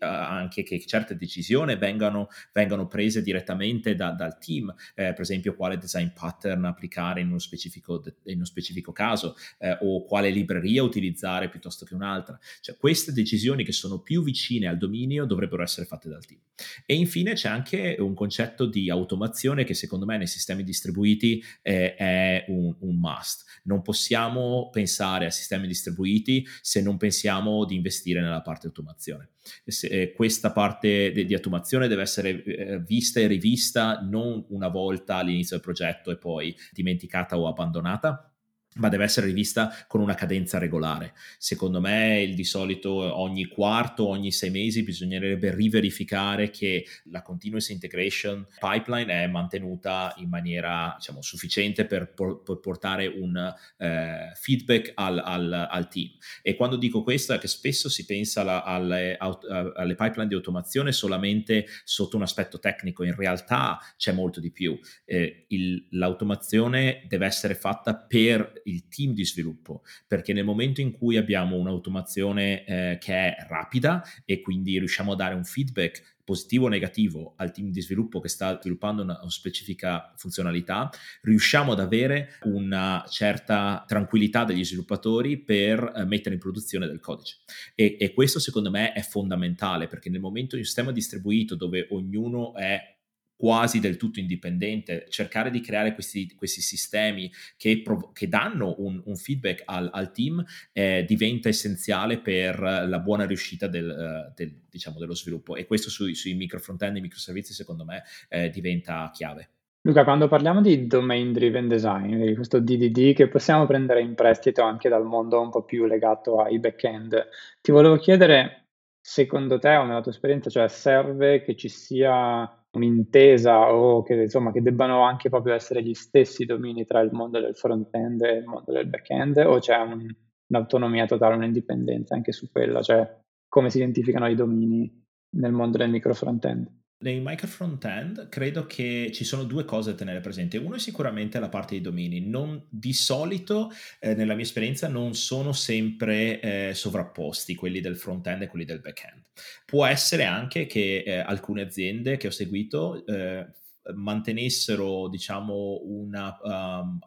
anche 0.00 0.62
che 0.62 0.84
certe 0.86 1.16
decisioni 1.16 1.76
vengano, 1.76 2.28
vengano 2.52 2.86
prese 2.86 3.22
direttamente 3.22 3.94
da, 3.94 4.10
dal 4.10 4.38
team, 4.38 4.72
eh, 4.94 5.12
per 5.12 5.20
esempio 5.20 5.54
quale 5.54 5.78
design 5.78 6.08
pattern 6.08 6.55
pattern 6.56 6.64
applicare 6.64 7.20
in 7.20 7.28
uno 7.28 7.38
specifico, 7.38 8.02
in 8.24 8.36
uno 8.36 8.44
specifico 8.44 8.92
caso 8.92 9.36
eh, 9.58 9.76
o 9.80 10.04
quale 10.04 10.30
libreria 10.30 10.82
utilizzare 10.82 11.48
piuttosto 11.48 11.84
che 11.84 11.94
un'altra. 11.94 12.38
Cioè 12.60 12.76
queste 12.76 13.12
decisioni 13.12 13.64
che 13.64 13.72
sono 13.72 14.00
più 14.00 14.22
vicine 14.22 14.66
al 14.66 14.78
dominio 14.78 15.26
dovrebbero 15.26 15.62
essere 15.62 15.86
fatte 15.86 16.08
dal 16.08 16.24
team. 16.24 16.40
E 16.86 16.94
infine 16.94 17.34
c'è 17.34 17.48
anche 17.48 17.96
un 17.98 18.14
concetto 18.14 18.66
di 18.66 18.90
automazione 18.90 19.64
che 19.64 19.74
secondo 19.74 20.06
me 20.06 20.16
nei 20.16 20.26
sistemi 20.26 20.62
distribuiti 20.62 21.42
eh, 21.62 21.94
è 21.94 22.44
un, 22.48 22.74
un 22.80 22.98
must. 22.98 23.44
Non 23.64 23.82
possiamo 23.82 24.70
pensare 24.70 25.26
a 25.26 25.30
sistemi 25.30 25.66
distribuiti 25.66 26.46
se 26.62 26.80
non 26.80 26.96
pensiamo 26.96 27.64
di 27.64 27.74
investire 27.74 28.20
nella 28.20 28.42
parte 28.42 28.66
automazione. 28.66 29.30
Se, 29.64 29.86
eh, 29.86 30.12
questa 30.12 30.50
parte 30.50 31.12
di 31.12 31.34
automazione 31.34 31.88
deve 31.88 32.02
essere 32.02 32.42
eh, 32.42 32.80
vista 32.80 33.20
e 33.20 33.26
rivista 33.26 34.00
non 34.00 34.44
una 34.48 34.68
volta 34.68 35.16
all'inizio 35.16 35.56
del 35.56 35.64
progetto 35.64 36.10
e 36.10 36.16
poi 36.16 36.35
dimenticata 36.72 37.38
o 37.38 37.46
abbandonata, 37.46 38.35
ma 38.76 38.88
deve 38.88 39.04
essere 39.04 39.26
rivista 39.26 39.72
con 39.86 40.00
una 40.00 40.14
cadenza 40.14 40.58
regolare. 40.58 41.14
Secondo 41.38 41.80
me, 41.80 42.32
di 42.34 42.44
solito 42.44 42.90
ogni 42.90 43.46
quarto, 43.46 44.06
ogni 44.06 44.32
sei 44.32 44.50
mesi 44.50 44.82
bisognerebbe 44.82 45.54
riverificare 45.54 46.50
che 46.50 46.86
la 47.04 47.22
continuous 47.22 47.68
integration 47.70 48.46
pipeline 48.58 49.24
è 49.24 49.26
mantenuta 49.26 50.14
in 50.18 50.28
maniera 50.28 50.94
diciamo, 50.96 51.22
sufficiente 51.22 51.86
per, 51.86 52.12
per, 52.12 52.60
portare 52.60 53.06
un 53.06 53.54
eh, 53.78 54.32
feedback 54.34 54.92
al, 54.94 55.18
al, 55.18 55.68
al, 55.70 55.88
team. 55.88 56.10
E 56.42 56.54
quando 56.54 56.76
dico 56.76 57.02
questo 57.02 57.32
è 57.32 57.38
che 57.38 57.48
spesso 57.48 57.88
si 57.88 58.04
pensa 58.04 58.40
alla, 58.40 58.64
alle, 58.64 59.16
alle 59.18 59.94
pipeline 59.94 60.28
di 60.28 60.34
automazione 60.34 60.92
solamente 60.92 61.66
sotto 61.84 62.16
un 62.16 62.22
aspetto 62.22 62.58
tecnico, 62.58 63.04
in 63.04 63.14
realtà 63.14 63.78
c'è 63.96 64.12
molto 64.12 64.40
di 64.40 64.50
più. 64.50 64.78
Eh, 65.04 65.46
il, 65.48 65.86
l'automazione 65.90 67.04
deve 67.08 67.26
essere 67.26 67.54
fatta 67.54 67.94
per 67.96 68.62
il 68.66 68.88
team 68.88 69.12
di 69.12 69.24
sviluppo, 69.24 69.82
perché 70.06 70.32
nel 70.32 70.44
momento 70.44 70.80
in 70.80 70.92
cui 70.92 71.16
abbiamo 71.16 71.56
un'automazione 71.56 72.64
eh, 72.64 72.98
che 73.00 73.14
è 73.14 73.46
rapida 73.48 74.02
e 74.24 74.40
quindi 74.40 74.78
riusciamo 74.78 75.12
a 75.12 75.16
dare 75.16 75.34
un 75.34 75.44
feedback 75.44 76.16
positivo 76.26 76.64
o 76.64 76.68
negativo 76.68 77.34
al 77.36 77.52
team 77.52 77.70
di 77.70 77.80
sviluppo 77.80 78.18
che 78.18 78.28
sta 78.28 78.58
sviluppando 78.60 79.02
una, 79.02 79.18
una, 79.20 79.30
specifica 79.30 80.12
funzionalità, 80.16 80.90
riusciamo 81.22 81.70
ad 81.70 81.78
avere 81.78 82.38
una 82.42 83.04
certa 83.08 83.84
tranquillità 83.86 84.42
degli 84.42 84.64
sviluppatori 84.64 85.38
per 85.38 85.92
eh, 85.94 86.04
mettere 86.04 86.34
in 86.34 86.40
produzione 86.40 86.88
del 86.88 86.98
codice. 86.98 87.38
E, 87.76 87.96
e 88.00 88.12
questo 88.12 88.40
secondo 88.40 88.70
me 88.70 88.92
è 88.92 89.02
fondamentale 89.02 89.86
perché 89.86 90.10
nel 90.10 90.20
momento 90.20 90.56
di 90.56 90.62
un 90.62 90.66
sistema 90.66 90.90
distribuito 90.90 91.54
dove 91.54 91.86
ognuno 91.90 92.56
è 92.56 92.95
quasi 93.36 93.80
del 93.80 93.96
tutto 93.96 94.18
indipendente, 94.18 95.06
cercare 95.08 95.50
di 95.50 95.60
creare 95.60 95.92
questi, 95.94 96.32
questi 96.34 96.60
sistemi 96.60 97.30
che, 97.56 97.82
prov- 97.82 98.12
che 98.12 98.28
danno 98.28 98.74
un, 98.78 99.00
un 99.04 99.16
feedback 99.16 99.62
al, 99.66 99.90
al 99.92 100.10
team 100.10 100.44
eh, 100.72 101.04
diventa 101.06 101.48
essenziale 101.48 102.18
per 102.18 102.58
la 102.58 102.98
buona 102.98 103.26
riuscita 103.26 103.66
del, 103.66 103.88
uh, 103.88 104.32
del, 104.34 104.62
diciamo, 104.68 104.98
dello 104.98 105.14
sviluppo 105.14 105.54
e 105.56 105.66
questo 105.66 105.90
sui, 105.90 106.14
sui 106.14 106.34
micro 106.34 106.58
front-end 106.58 106.96
e 106.96 107.00
microservizi 107.00 107.52
secondo 107.52 107.84
me 107.84 108.02
eh, 108.28 108.48
diventa 108.48 109.10
chiave. 109.12 109.50
Luca, 109.86 110.02
quando 110.02 110.26
parliamo 110.26 110.60
di 110.60 110.88
domain 110.88 111.32
driven 111.32 111.68
design, 111.68 112.20
di 112.20 112.34
questo 112.34 112.58
DDD 112.58 113.14
che 113.14 113.28
possiamo 113.28 113.66
prendere 113.66 114.00
in 114.00 114.16
prestito 114.16 114.62
anche 114.62 114.88
dal 114.88 115.04
mondo 115.04 115.40
un 115.40 115.50
po' 115.50 115.62
più 115.62 115.84
legato 115.84 116.40
ai 116.40 116.58
back-end, 116.58 117.28
ti 117.60 117.70
volevo 117.70 117.96
chiedere 117.96 118.70
secondo 119.00 119.60
te 119.60 119.76
o 119.76 119.84
nella 119.84 120.00
tua 120.00 120.10
esperienza, 120.10 120.50
cioè 120.50 120.66
serve 120.66 121.40
che 121.42 121.54
ci 121.54 121.68
sia 121.68 122.65
un'intesa 122.76 123.72
o 123.72 124.02
che 124.02 124.14
insomma 124.14 124.52
che 124.52 124.62
debbano 124.62 125.02
anche 125.02 125.28
proprio 125.28 125.54
essere 125.54 125.82
gli 125.82 125.94
stessi 125.94 126.44
domini 126.44 126.84
tra 126.84 127.00
il 127.00 127.10
mondo 127.12 127.40
del 127.40 127.56
front-end 127.56 128.22
e 128.22 128.36
il 128.36 128.44
mondo 128.44 128.72
del 128.72 128.86
back-end 128.86 129.36
o 129.38 129.58
c'è 129.58 129.76
un, 129.76 130.06
un'autonomia 130.48 131.06
totale, 131.06 131.34
un'indipendenza 131.34 132.14
anche 132.14 132.32
su 132.32 132.50
quella, 132.50 132.82
cioè 132.82 133.20
come 133.48 133.70
si 133.70 133.78
identificano 133.78 134.28
i 134.28 134.34
domini 134.34 135.04
nel 135.36 135.52
mondo 135.52 135.78
del 135.78 135.90
micro 135.90 136.14
front-end? 136.14 136.68
Nei 136.98 137.20
micro 137.20 137.46
front-end 137.46 138.30
credo 138.30 138.64
che 138.64 139.10
ci 139.12 139.24
sono 139.24 139.44
due 139.44 139.66
cose 139.66 139.90
da 139.90 139.96
tenere 139.96 140.20
presente. 140.20 140.56
Uno 140.56 140.76
è 140.76 140.78
sicuramente 140.78 141.38
la 141.38 141.50
parte 141.50 141.74
dei 141.74 141.82
domini. 141.82 142.20
Non, 142.20 142.66
di 142.70 142.94
solito, 142.94 143.70
eh, 144.00 144.14
nella 144.14 144.34
mia 144.34 144.44
esperienza, 144.44 144.88
non 144.88 145.14
sono 145.14 145.52
sempre 145.52 146.40
eh, 146.40 146.74
sovrapposti 146.74 147.54
quelli 147.54 147.80
del 147.80 147.98
front-end 147.98 148.42
e 148.42 148.46
quelli 148.46 148.64
del 148.64 148.80
back-end. 148.80 149.24
Può 149.66 149.84
essere 149.84 150.24
anche 150.24 150.64
che 150.64 151.02
eh, 151.04 151.18
alcune 151.18 151.60
aziende 151.60 152.16
che 152.16 152.28
ho 152.28 152.30
seguito 152.30 153.04
eh, 153.04 153.46
mantenessero 153.94 155.08
diciamo 155.08 155.82
una 155.84 156.36
um, 156.42 156.98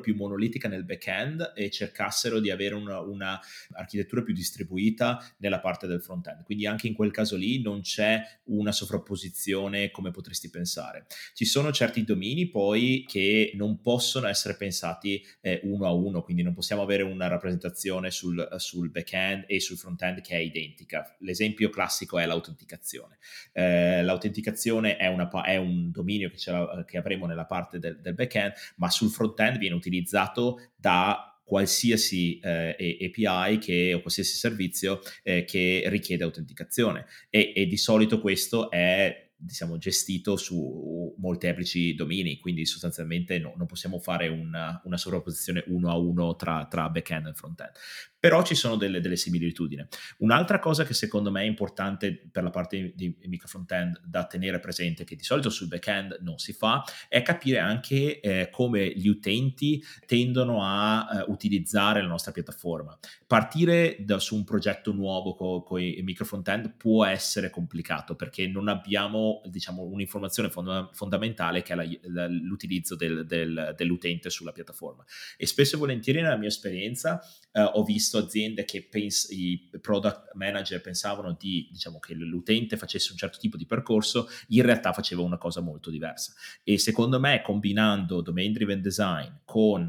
più 0.00 0.14
monolitica 0.14 0.68
nel 0.68 0.84
back-end 0.84 1.52
e 1.54 1.70
cercassero 1.70 2.40
di 2.40 2.50
avere 2.50 2.74
una, 2.74 3.00
una, 3.00 3.40
architettura 3.72 4.22
più 4.22 4.34
distribuita 4.34 5.24
nella 5.38 5.60
parte 5.60 5.86
del 5.86 6.02
front-end. 6.02 6.42
Quindi 6.42 6.66
anche 6.66 6.86
in 6.86 6.94
quel 6.94 7.10
caso 7.10 7.36
lì 7.36 7.60
non 7.62 7.80
c'è 7.80 8.22
una 8.44 8.72
sovrapposizione 8.72 9.90
come 9.90 10.10
potresti 10.10 10.50
pensare. 10.50 11.06
Ci 11.34 11.44
sono 11.44 11.72
certi 11.72 12.04
domini 12.04 12.48
poi 12.48 13.04
che 13.06 13.52
non 13.54 13.80
possono 13.80 14.26
essere 14.26 14.56
pensati 14.56 15.24
eh, 15.40 15.60
uno 15.64 15.86
a 15.86 15.92
uno, 15.92 16.22
quindi 16.22 16.42
non 16.42 16.54
possiamo 16.54 16.82
avere 16.82 17.02
una 17.02 17.28
rappresentazione 17.28 18.10
sul, 18.10 18.46
sul 18.56 18.90
back-end 18.90 19.44
e 19.46 19.60
sul 19.60 19.76
front-end 19.76 20.20
che 20.20 20.34
è 20.34 20.40
identica. 20.40 21.16
L'esempio 21.20 21.70
classico 21.70 22.18
è 22.18 22.26
l'autenticazione. 22.26 23.18
Eh, 23.52 24.02
l'autenticazione 24.02 24.96
è, 24.96 25.06
una, 25.06 25.28
è 25.44 25.56
un 25.56 25.90
dominio 25.90 26.17
dominio 26.18 26.30
che, 26.30 26.84
che 26.86 26.98
avremo 26.98 27.26
nella 27.26 27.46
parte 27.46 27.78
del, 27.78 28.00
del 28.00 28.14
back-end, 28.14 28.52
ma 28.76 28.90
sul 28.90 29.10
front-end 29.10 29.58
viene 29.58 29.74
utilizzato 29.74 30.60
da 30.76 31.32
qualsiasi 31.44 32.38
eh, 32.40 33.12
API 33.14 33.58
che, 33.58 33.94
o 33.94 34.00
qualsiasi 34.00 34.36
servizio 34.36 35.00
eh, 35.22 35.44
che 35.44 35.84
richiede 35.86 36.24
autenticazione. 36.24 37.06
E, 37.30 37.52
e, 37.54 37.66
di 37.66 37.78
solito 37.78 38.20
questo 38.20 38.70
è 38.70 39.30
diciamo, 39.34 39.78
gestito 39.78 40.36
su 40.36 41.14
molteplici 41.16 41.94
domini, 41.94 42.38
quindi 42.38 42.66
sostanzialmente 42.66 43.38
no, 43.38 43.54
non 43.56 43.66
possiamo 43.66 43.98
fare 43.98 44.28
una, 44.28 44.80
una 44.84 44.98
sovrapposizione 44.98 45.64
uno 45.68 45.90
a 45.90 45.96
uno 45.96 46.36
tra, 46.36 46.66
tra 46.68 46.90
back-end 46.90 47.28
e 47.28 47.32
front-end 47.32 47.72
però 48.18 48.42
ci 48.42 48.54
sono 48.54 48.76
delle, 48.76 49.00
delle, 49.00 49.16
similitudini. 49.16 49.86
Un'altra 50.18 50.58
cosa 50.58 50.84
che 50.84 50.94
secondo 50.94 51.30
me 51.30 51.42
è 51.42 51.46
importante 51.46 52.28
per 52.30 52.42
la 52.42 52.50
parte 52.50 52.92
di 52.94 53.16
micro 53.26 53.48
front-end 53.48 54.00
da 54.04 54.26
tenere 54.26 54.58
presente, 54.60 55.04
che 55.04 55.16
di 55.16 55.22
solito 55.22 55.50
sul 55.50 55.68
back-end 55.68 56.18
non 56.22 56.38
si 56.38 56.52
fa, 56.52 56.84
è 57.08 57.22
capire 57.22 57.58
anche 57.58 58.20
eh, 58.20 58.48
come 58.50 58.90
gli 58.90 59.08
utenti 59.08 59.82
tendono 60.06 60.62
a 60.62 61.08
eh, 61.12 61.24
utilizzare 61.28 62.02
la 62.02 62.08
nostra 62.08 62.32
piattaforma. 62.32 62.98
Partire 63.26 63.96
da, 64.00 64.18
su 64.18 64.34
un 64.34 64.44
progetto 64.44 64.92
nuovo 64.92 65.34
con 65.34 65.62
co 65.62 65.78
i 65.78 66.00
micro 66.02 66.24
front-end 66.24 66.74
può 66.76 67.04
essere 67.04 67.50
complicato 67.50 68.16
perché 68.16 68.46
non 68.48 68.68
abbiamo 68.68 69.42
diciamo, 69.46 69.82
un'informazione 69.82 70.50
fonda- 70.50 70.88
fondamentale 70.92 71.62
che 71.62 71.72
è 71.72 71.76
la, 71.76 71.86
la, 72.02 72.26
l'utilizzo 72.26 72.96
del, 72.96 73.26
del, 73.26 73.74
dell'utente 73.76 74.30
sulla 74.30 74.52
piattaforma. 74.52 75.04
E 75.36 75.46
spesso 75.46 75.76
e 75.76 75.78
volentieri 75.78 76.20
nella 76.20 76.36
mia 76.36 76.48
esperienza 76.48 77.20
eh, 77.52 77.62
ho 77.62 77.82
visto 77.82 78.18
aziende 78.18 78.64
che 78.64 78.84
pens- 78.84 79.30
i 79.30 79.70
product 79.80 80.34
manager 80.34 80.80
pensavano 80.80 81.36
di, 81.38 81.68
diciamo, 81.70 81.98
che 81.98 82.14
l'utente 82.14 82.76
facesse 82.76 83.12
un 83.12 83.18
certo 83.18 83.38
tipo 83.38 83.56
di 83.56 83.66
percorso, 83.66 84.28
in 84.48 84.62
realtà 84.62 84.92
faceva 84.92 85.22
una 85.22 85.38
cosa 85.38 85.60
molto 85.60 85.90
diversa. 85.90 86.32
E 86.62 86.78
secondo 86.78 87.18
me, 87.18 87.42
combinando 87.42 88.20
domain 88.20 88.52
driven 88.52 88.80
design 88.80 89.28
con 89.44 89.88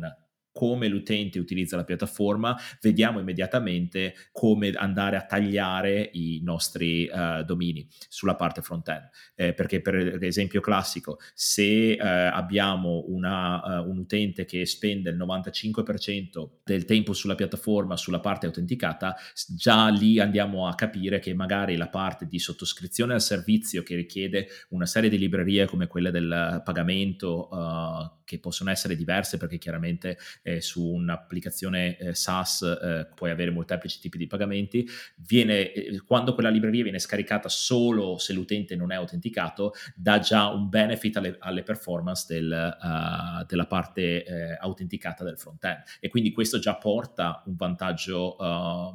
come 0.52 0.88
l'utente 0.88 1.40
utilizza 1.40 1.76
la 1.76 1.84
piattaforma, 1.84 2.58
vediamo 2.82 3.20
immediatamente 3.20 4.14
come 4.32 4.72
andare 4.72 5.16
a 5.16 5.26
tagliare 5.26 6.10
i 6.14 6.42
nostri 6.44 7.10
uh, 7.12 7.44
domini 7.44 7.88
sulla 8.08 8.36
parte 8.36 8.62
front-end. 8.62 9.10
Eh, 9.36 9.54
perché 9.54 9.82
per 9.82 10.22
esempio 10.24 10.62
classico, 10.62 11.20
se 11.34 11.98
uh, 12.00 12.04
abbiamo 12.04 13.06
una, 13.08 13.80
uh, 13.80 13.90
un 13.90 14.00
utente 14.00 14.46
che 14.46 14.66
spende 14.66 15.10
il 15.10 15.18
95% 15.18 16.50
del 16.64 16.86
tempo 16.86 17.14
sulla 17.14 17.36
piattaforma, 17.36 17.96
sulla 17.96 18.20
parte 18.20 18.46
autenticata, 18.46 19.16
già 19.56 19.88
lì 19.90 20.20
andiamo 20.20 20.68
a 20.68 20.76
capire 20.76 21.20
che 21.20 21.34
magari 21.34 21.78
la 21.78 21.90
parte 21.90 22.26
di 22.26 22.40
sottoscrizione 22.40 23.14
al 23.14 23.22
servizio 23.22 23.84
che 23.84 23.96
richiede 23.96 24.48
una 24.70 24.86
serie 24.86 25.10
di 25.10 25.18
librerie 25.18 25.66
come 25.66 25.88
quelle 25.88 26.12
del 26.12 26.62
pagamento, 26.64 28.19
che 28.30 28.38
possono 28.38 28.70
essere 28.70 28.96
diverse 28.96 29.38
perché 29.38 29.58
chiaramente 29.58 30.20
eh, 30.44 30.62
su 30.62 30.86
un'applicazione 30.86 31.98
eh, 31.98 32.14
SaaS 32.14 32.62
eh, 32.62 33.08
puoi 33.16 33.32
avere 33.32 33.50
molteplici 33.50 34.00
tipi 34.00 34.20
di 34.20 34.28
pagamenti, 34.28 34.88
viene, 35.16 35.72
eh, 35.72 36.00
quando 36.06 36.36
quella 36.36 36.50
libreria 36.50 36.84
viene 36.84 37.00
scaricata 37.00 37.50
solo 37.50 38.20
se 38.20 38.34
l'utente 38.34 38.76
non 38.76 38.92
è 38.92 38.96
autenticato, 38.96 39.74
dà 39.96 40.20
già 40.20 40.50
un 40.50 40.70
benefit 40.70 41.18
alle, 41.18 41.38
alle 41.40 41.64
performance 41.64 42.26
del, 42.28 42.78
uh, 42.80 43.44
della 43.48 43.66
parte 43.66 44.24
eh, 44.24 44.58
autenticata 44.60 45.24
del 45.24 45.40
front-end. 45.40 45.82
E 46.00 46.08
quindi 46.10 46.32
questo 46.32 46.60
già 46.60 46.76
porta 46.76 47.42
un 47.48 47.56
vantaggio 47.56 48.36
uh, 48.38 48.94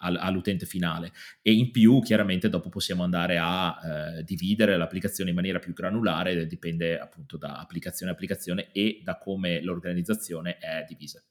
all'utente 0.00 0.66
finale 0.66 1.12
e 1.42 1.52
in 1.52 1.70
più 1.70 2.00
chiaramente 2.00 2.48
dopo 2.48 2.68
possiamo 2.68 3.02
andare 3.02 3.38
a 3.38 3.76
eh, 4.18 4.22
dividere 4.24 4.76
l'applicazione 4.76 5.30
in 5.30 5.36
maniera 5.36 5.58
più 5.58 5.72
granulare, 5.72 6.46
dipende 6.46 6.98
appunto 6.98 7.36
da 7.36 7.58
applicazione 7.58 8.10
a 8.10 8.14
applicazione 8.14 8.68
e 8.72 9.00
da 9.04 9.18
come 9.18 9.62
l'organizzazione 9.62 10.58
è 10.58 10.84
divisa. 10.88 11.22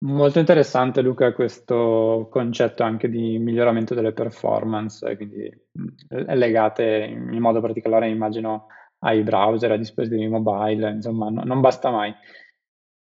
Molto 0.00 0.38
interessante 0.38 1.02
Luca 1.02 1.32
questo 1.32 2.28
concetto 2.30 2.84
anche 2.84 3.08
di 3.08 3.36
miglioramento 3.38 3.94
delle 3.94 4.12
performance, 4.12 5.16
quindi 5.16 5.50
legate 6.08 6.84
in 7.10 7.40
modo 7.40 7.60
particolare 7.60 8.08
immagino 8.08 8.68
ai 9.00 9.24
browser, 9.24 9.72
ai 9.72 9.78
dispositivi 9.78 10.28
mobile, 10.28 10.90
insomma 10.90 11.30
no, 11.30 11.42
non 11.42 11.60
basta 11.60 11.90
mai. 11.90 12.14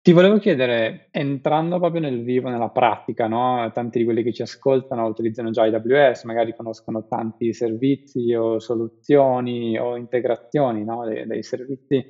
Ti 0.06 0.12
volevo 0.12 0.38
chiedere, 0.38 1.08
entrando 1.10 1.80
proprio 1.80 2.00
nel 2.00 2.24
vivo, 2.24 2.48
nella 2.48 2.70
pratica, 2.70 3.26
no? 3.28 3.72
Tanti 3.74 3.98
di 3.98 4.04
quelli 4.04 4.22
che 4.22 4.34
ci 4.34 4.44
ascoltano 4.44 5.08
utilizzano 5.08 5.50
già 5.50 5.64
AWS, 5.64 6.26
magari 6.26 6.56
conoscono 6.56 7.08
tanti 7.08 7.52
servizi 7.54 8.32
o 8.36 8.60
soluzioni 8.60 9.80
o 9.80 9.98
integrazioni, 9.98 10.84
no? 10.84 11.06
dei, 11.08 11.26
dei 11.26 11.42
servizi. 11.42 12.06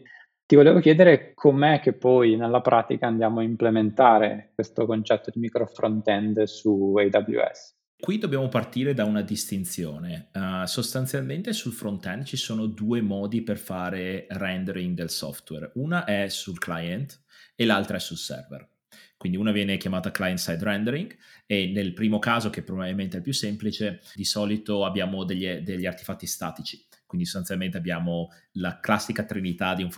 Ti 0.46 0.56
volevo 0.58 0.82
chiedere 0.82 1.34
com'è 1.34 1.80
che 1.80 1.94
poi 1.94 2.36
nella 2.36 2.60
pratica 2.60 3.08
andiamo 3.08 3.40
a 3.40 3.44
implementare 3.44 4.52
questo 4.54 4.86
concetto 4.86 5.32
di 5.34 5.40
micro 5.40 5.66
front-end 5.66 6.44
su 6.44 6.96
AWS. 6.98 7.85
Qui 7.98 8.18
dobbiamo 8.18 8.50
partire 8.50 8.94
da 8.94 9.06
una 9.06 9.22
distinzione. 9.22 10.30
Uh, 10.34 10.66
sostanzialmente 10.66 11.54
sul 11.54 11.74
front-end 11.74 12.24
ci 12.24 12.38
sono 12.38 12.68
due 12.68 13.02
modi 13.02 13.42
per 13.42 13.58
fare 13.58 14.28
rendering 14.30 14.96
del 14.96 15.10
software. 15.10 15.72
Una 15.76 16.04
è 16.06 16.28
sul 16.30 16.60
client, 16.60 17.24
e 17.56 17.66
l'altra 17.66 17.98
è 17.98 18.00
sul 18.00 18.18
server. 18.18 18.70
Quindi 19.18 19.38
una 19.38 19.52
viene 19.52 19.78
chiamata 19.78 20.12
client-side 20.12 20.64
rendering 20.64 21.16
e 21.46 21.72
nel 21.74 21.94
primo 21.94 22.20
caso, 22.20 22.50
che 22.50 22.64
probabilmente 22.64 23.16
è 23.16 23.18
il 23.18 23.24
più 23.24 23.34
semplice, 23.34 24.02
di 24.14 24.26
solito 24.26 24.86
abbiamo 24.86 25.24
degli, 25.24 25.48
degli 25.60 25.86
artefatti 25.86 26.28
statici. 26.28 26.86
Quindi 27.06 27.26
sostanzialmente 27.26 27.78
abbiamo 27.78 28.30
la 28.56 28.80
classica 28.80 29.24
trinità 29.24 29.74
di, 29.74 29.84
un 29.84 29.90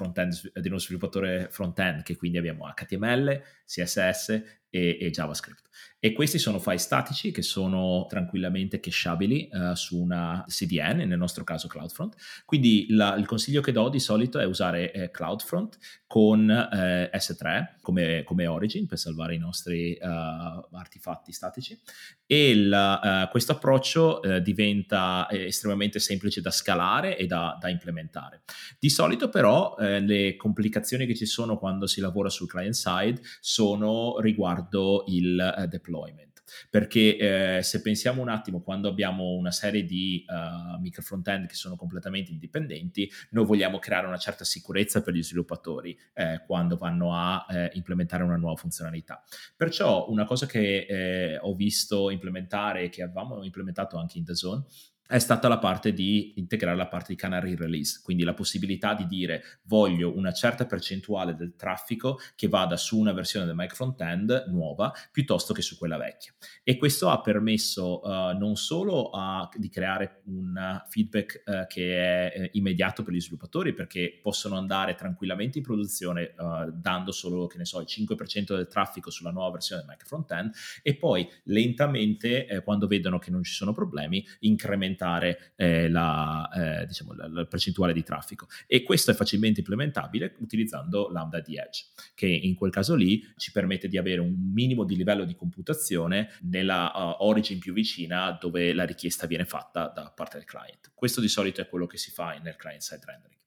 di 0.53 0.67
uno 0.67 0.77
sviluppatore 0.77 1.47
front-end, 1.49 2.03
che 2.03 2.15
quindi 2.15 2.37
abbiamo 2.37 2.71
HTML, 2.73 3.41
CSS 3.65 4.29
e, 4.69 4.97
e 4.99 5.09
JavaScript. 5.09 5.65
E 5.99 6.13
questi 6.13 6.37
sono 6.37 6.59
file 6.59 6.77
statici 6.77 7.31
che 7.31 7.41
sono 7.41 8.05
tranquillamente 8.07 8.79
cacheabili 8.79 9.49
uh, 9.51 9.73
su 9.73 9.99
una 9.99 10.43
CDN, 10.47 11.07
nel 11.07 11.17
nostro 11.17 11.43
caso 11.43 11.67
CloudFront. 11.67 12.15
Quindi 12.45 12.85
la, 12.89 13.15
il 13.15 13.25
consiglio 13.25 13.61
che 13.61 13.71
do 13.71 13.89
di 13.89 13.99
solito 13.99 14.39
è 14.39 14.45
usare 14.45 14.91
eh, 14.91 15.11
CloudFront 15.11 15.77
con 16.05 16.49
eh, 16.49 17.09
S3 17.13 17.77
come, 17.81 18.23
come, 18.23 18.47
origin 18.47 18.85
per 18.85 18.97
salvare 18.97 19.35
i 19.35 19.37
nostri 19.37 19.97
uh, 19.99 20.05
artefatti 20.05 21.31
statici 21.31 21.77
e 22.25 22.69
uh, 22.69 23.27
questo 23.29 23.53
approccio 23.53 24.21
diventa 24.41 25.27
estremamente 25.29 25.99
semplice 25.99 26.41
da 26.41 26.51
scalare 26.51 27.17
e 27.17 27.25
da, 27.25 27.57
da 27.59 27.69
implementare. 27.69 28.41
Di 28.79 28.89
solito 28.89 29.29
però 29.29 29.75
le 29.77 30.35
complicazioni 30.35 31.05
che 31.05 31.15
ci 31.15 31.25
sono 31.25 31.57
quando 31.57 31.87
si 31.87 32.01
lavora 32.01 32.29
sul 32.29 32.47
client 32.47 32.73
side 32.73 33.21
sono 33.39 34.19
riguardo 34.19 35.03
il 35.07 35.65
deployment 35.69 35.87
deployment. 35.87 36.43
perché 36.69 37.57
eh, 37.57 37.61
se 37.61 37.81
pensiamo 37.81 38.21
un 38.21 38.29
attimo 38.29 38.61
quando 38.61 38.87
abbiamo 38.87 39.33
una 39.33 39.51
serie 39.51 39.83
di 39.83 40.25
uh, 40.27 40.79
micro 40.79 41.01
front-end 41.01 41.45
che 41.45 41.55
sono 41.55 41.75
completamente 41.75 42.31
indipendenti, 42.31 43.11
noi 43.31 43.45
vogliamo 43.45 43.79
creare 43.79 44.07
una 44.07 44.17
certa 44.17 44.45
sicurezza 44.45 45.01
per 45.01 45.13
gli 45.13 45.21
sviluppatori 45.21 45.97
eh, 46.13 46.41
quando 46.45 46.77
vanno 46.77 47.13
a 47.13 47.45
eh, 47.49 47.71
implementare 47.73 48.23
una 48.23 48.37
nuova 48.37 48.55
funzionalità. 48.55 49.21
Perciò 49.57 50.09
una 50.09 50.23
cosa 50.23 50.45
che 50.45 50.85
eh, 50.87 51.37
ho 51.37 51.53
visto 51.53 52.09
implementare 52.09 52.87
che 52.87 53.03
avevamo 53.03 53.43
implementato 53.43 53.97
anche 53.97 54.17
in 54.17 54.23
The 54.23 54.35
Zone 54.35 54.63
è 55.07 55.19
stata 55.19 55.47
la 55.47 55.57
parte 55.57 55.93
di 55.93 56.33
integrare 56.35 56.75
la 56.75 56.87
parte 56.87 57.13
di 57.13 57.15
canary 57.15 57.55
release, 57.55 58.01
quindi 58.03 58.23
la 58.23 58.33
possibilità 58.33 58.93
di 58.93 59.07
dire 59.07 59.61
voglio 59.63 60.15
una 60.15 60.33
certa 60.33 60.65
percentuale 60.65 61.35
del 61.35 61.55
traffico 61.55 62.19
che 62.35 62.47
vada 62.49 62.75
su 62.75 62.99
una 62.99 63.13
versione 63.13 63.45
del 63.45 63.55
mic 63.55 63.73
frontend 63.73 64.45
nuova 64.49 64.91
piuttosto 65.11 65.53
che 65.53 65.61
su 65.61 65.77
quella 65.77 65.97
vecchia. 65.97 66.33
E 66.63 66.77
questo 66.77 67.09
ha 67.09 67.21
permesso 67.21 68.01
uh, 68.03 68.37
non 68.37 68.55
solo 68.57 69.09
uh, 69.09 69.47
di 69.55 69.69
creare 69.69 70.21
un 70.25 70.83
feedback 70.89 71.43
uh, 71.45 71.67
che 71.67 71.97
è 71.97 72.33
eh, 72.35 72.49
immediato 72.53 73.03
per 73.03 73.13
gli 73.13 73.21
sviluppatori 73.21 73.73
perché 73.73 74.19
possono 74.21 74.57
andare 74.57 74.95
tranquillamente 74.95 75.59
in 75.59 75.63
produzione 75.63 76.33
dando 76.73 77.11
solo, 77.11 77.47
che 77.47 77.57
ne 77.57 77.65
so, 77.65 77.79
il 77.79 77.87
5% 77.87 78.55
del 78.55 78.67
traffico 78.67 79.09
sulla 79.09 79.31
nuova 79.31 79.51
versione 79.51 79.81
del 79.81 79.89
mic 79.89 80.05
frontend 80.05 80.51
e 80.81 80.95
poi 80.95 81.27
lentamente 81.43 82.47
eh, 82.47 82.61
quando 82.61 82.87
vedono 82.87 83.19
che 83.19 83.31
non 83.31 83.43
ci 83.43 83.53
sono 83.53 83.71
problemi 83.71 84.25
incrementare 84.41 84.96
aumentare 84.97 85.53
eh, 85.55 85.89
la, 85.89 86.49
eh, 86.53 86.85
diciamo, 86.87 87.13
la, 87.13 87.27
la, 87.27 87.45
percentuale 87.45 87.93
di 87.93 88.03
traffico. 88.03 88.47
E 88.65 88.83
questo 88.83 89.11
è 89.11 89.13
facilmente 89.13 89.59
implementabile 89.59 90.35
utilizzando 90.39 91.09
Lambda 91.09 91.39
di 91.39 91.57
Edge, 91.57 91.85
che 92.15 92.27
in 92.27 92.55
quel 92.55 92.71
caso 92.71 92.95
lì 92.95 93.23
ci 93.37 93.51
permette 93.51 93.87
di 93.87 93.97
avere 93.97 94.19
un 94.19 94.33
minimo 94.53 94.83
di 94.83 94.95
livello 94.95 95.23
di 95.23 95.35
computazione 95.35 96.29
nella 96.41 96.91
uh, 96.93 97.25
origin 97.25 97.59
più 97.59 97.73
vicina 97.73 98.35
dove 98.39 98.73
la 98.73 98.83
richiesta 98.83 99.27
viene 99.27 99.45
fatta 99.45 99.91
da 99.93 100.11
parte 100.13 100.37
del 100.37 100.45
client. 100.45 100.91
Questo 100.93 101.21
di 101.21 101.27
solito 101.27 101.61
è 101.61 101.69
quello 101.69 101.85
che 101.85 101.97
si 101.97 102.11
fa 102.11 102.37
nel 102.41 102.55
client-side 102.55 103.05
rendering. 103.05 103.41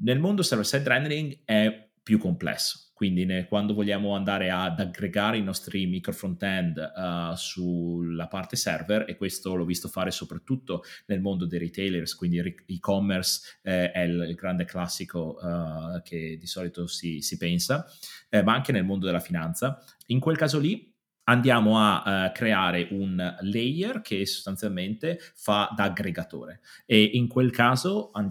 Nel 0.00 0.18
mondo 0.18 0.42
server-side 0.42 0.88
rendering 0.88 1.38
è 1.44 1.90
più 2.02 2.18
complesso 2.18 2.87
quindi 2.98 3.24
ne, 3.24 3.46
quando 3.46 3.74
vogliamo 3.74 4.16
andare 4.16 4.50
ad 4.50 4.80
aggregare 4.80 5.38
i 5.38 5.42
nostri 5.44 5.86
micro 5.86 6.10
front-end 6.10 6.78
uh, 6.96 7.32
sulla 7.36 8.26
parte 8.26 8.56
server, 8.56 9.04
e 9.08 9.14
questo 9.16 9.54
l'ho 9.54 9.64
visto 9.64 9.86
fare 9.86 10.10
soprattutto 10.10 10.82
nel 11.06 11.20
mondo 11.20 11.46
dei 11.46 11.60
retailers, 11.60 12.16
quindi 12.16 12.40
e-commerce 12.66 13.60
eh, 13.62 13.92
è 13.92 14.00
il, 14.00 14.26
il, 14.30 14.34
grande 14.34 14.64
classico 14.64 15.38
uh, 15.40 16.02
che 16.02 16.38
di 16.40 16.46
solito 16.48 16.88
si, 16.88 17.20
si 17.20 17.36
pensa, 17.36 17.86
eh, 18.28 18.42
ma 18.42 18.54
anche 18.54 18.72
nel 18.72 18.82
mondo 18.84 19.06
della 19.06 19.20
finanza. 19.20 19.80
In 20.06 20.18
quel 20.18 20.36
caso 20.36 20.58
lì 20.58 20.92
andiamo 21.28 21.78
a 21.78 22.02
uh, 22.26 22.32
creare 22.32 22.88
un 22.90 23.36
layer 23.40 24.00
che 24.00 24.26
sostanzialmente 24.26 25.18
fa 25.34 25.72
da 25.74 25.84
aggregatore. 25.84 26.60
E 26.86 27.02
in 27.02 27.28
quel 27.28 27.50
caso 27.50 28.10
a, 28.12 28.26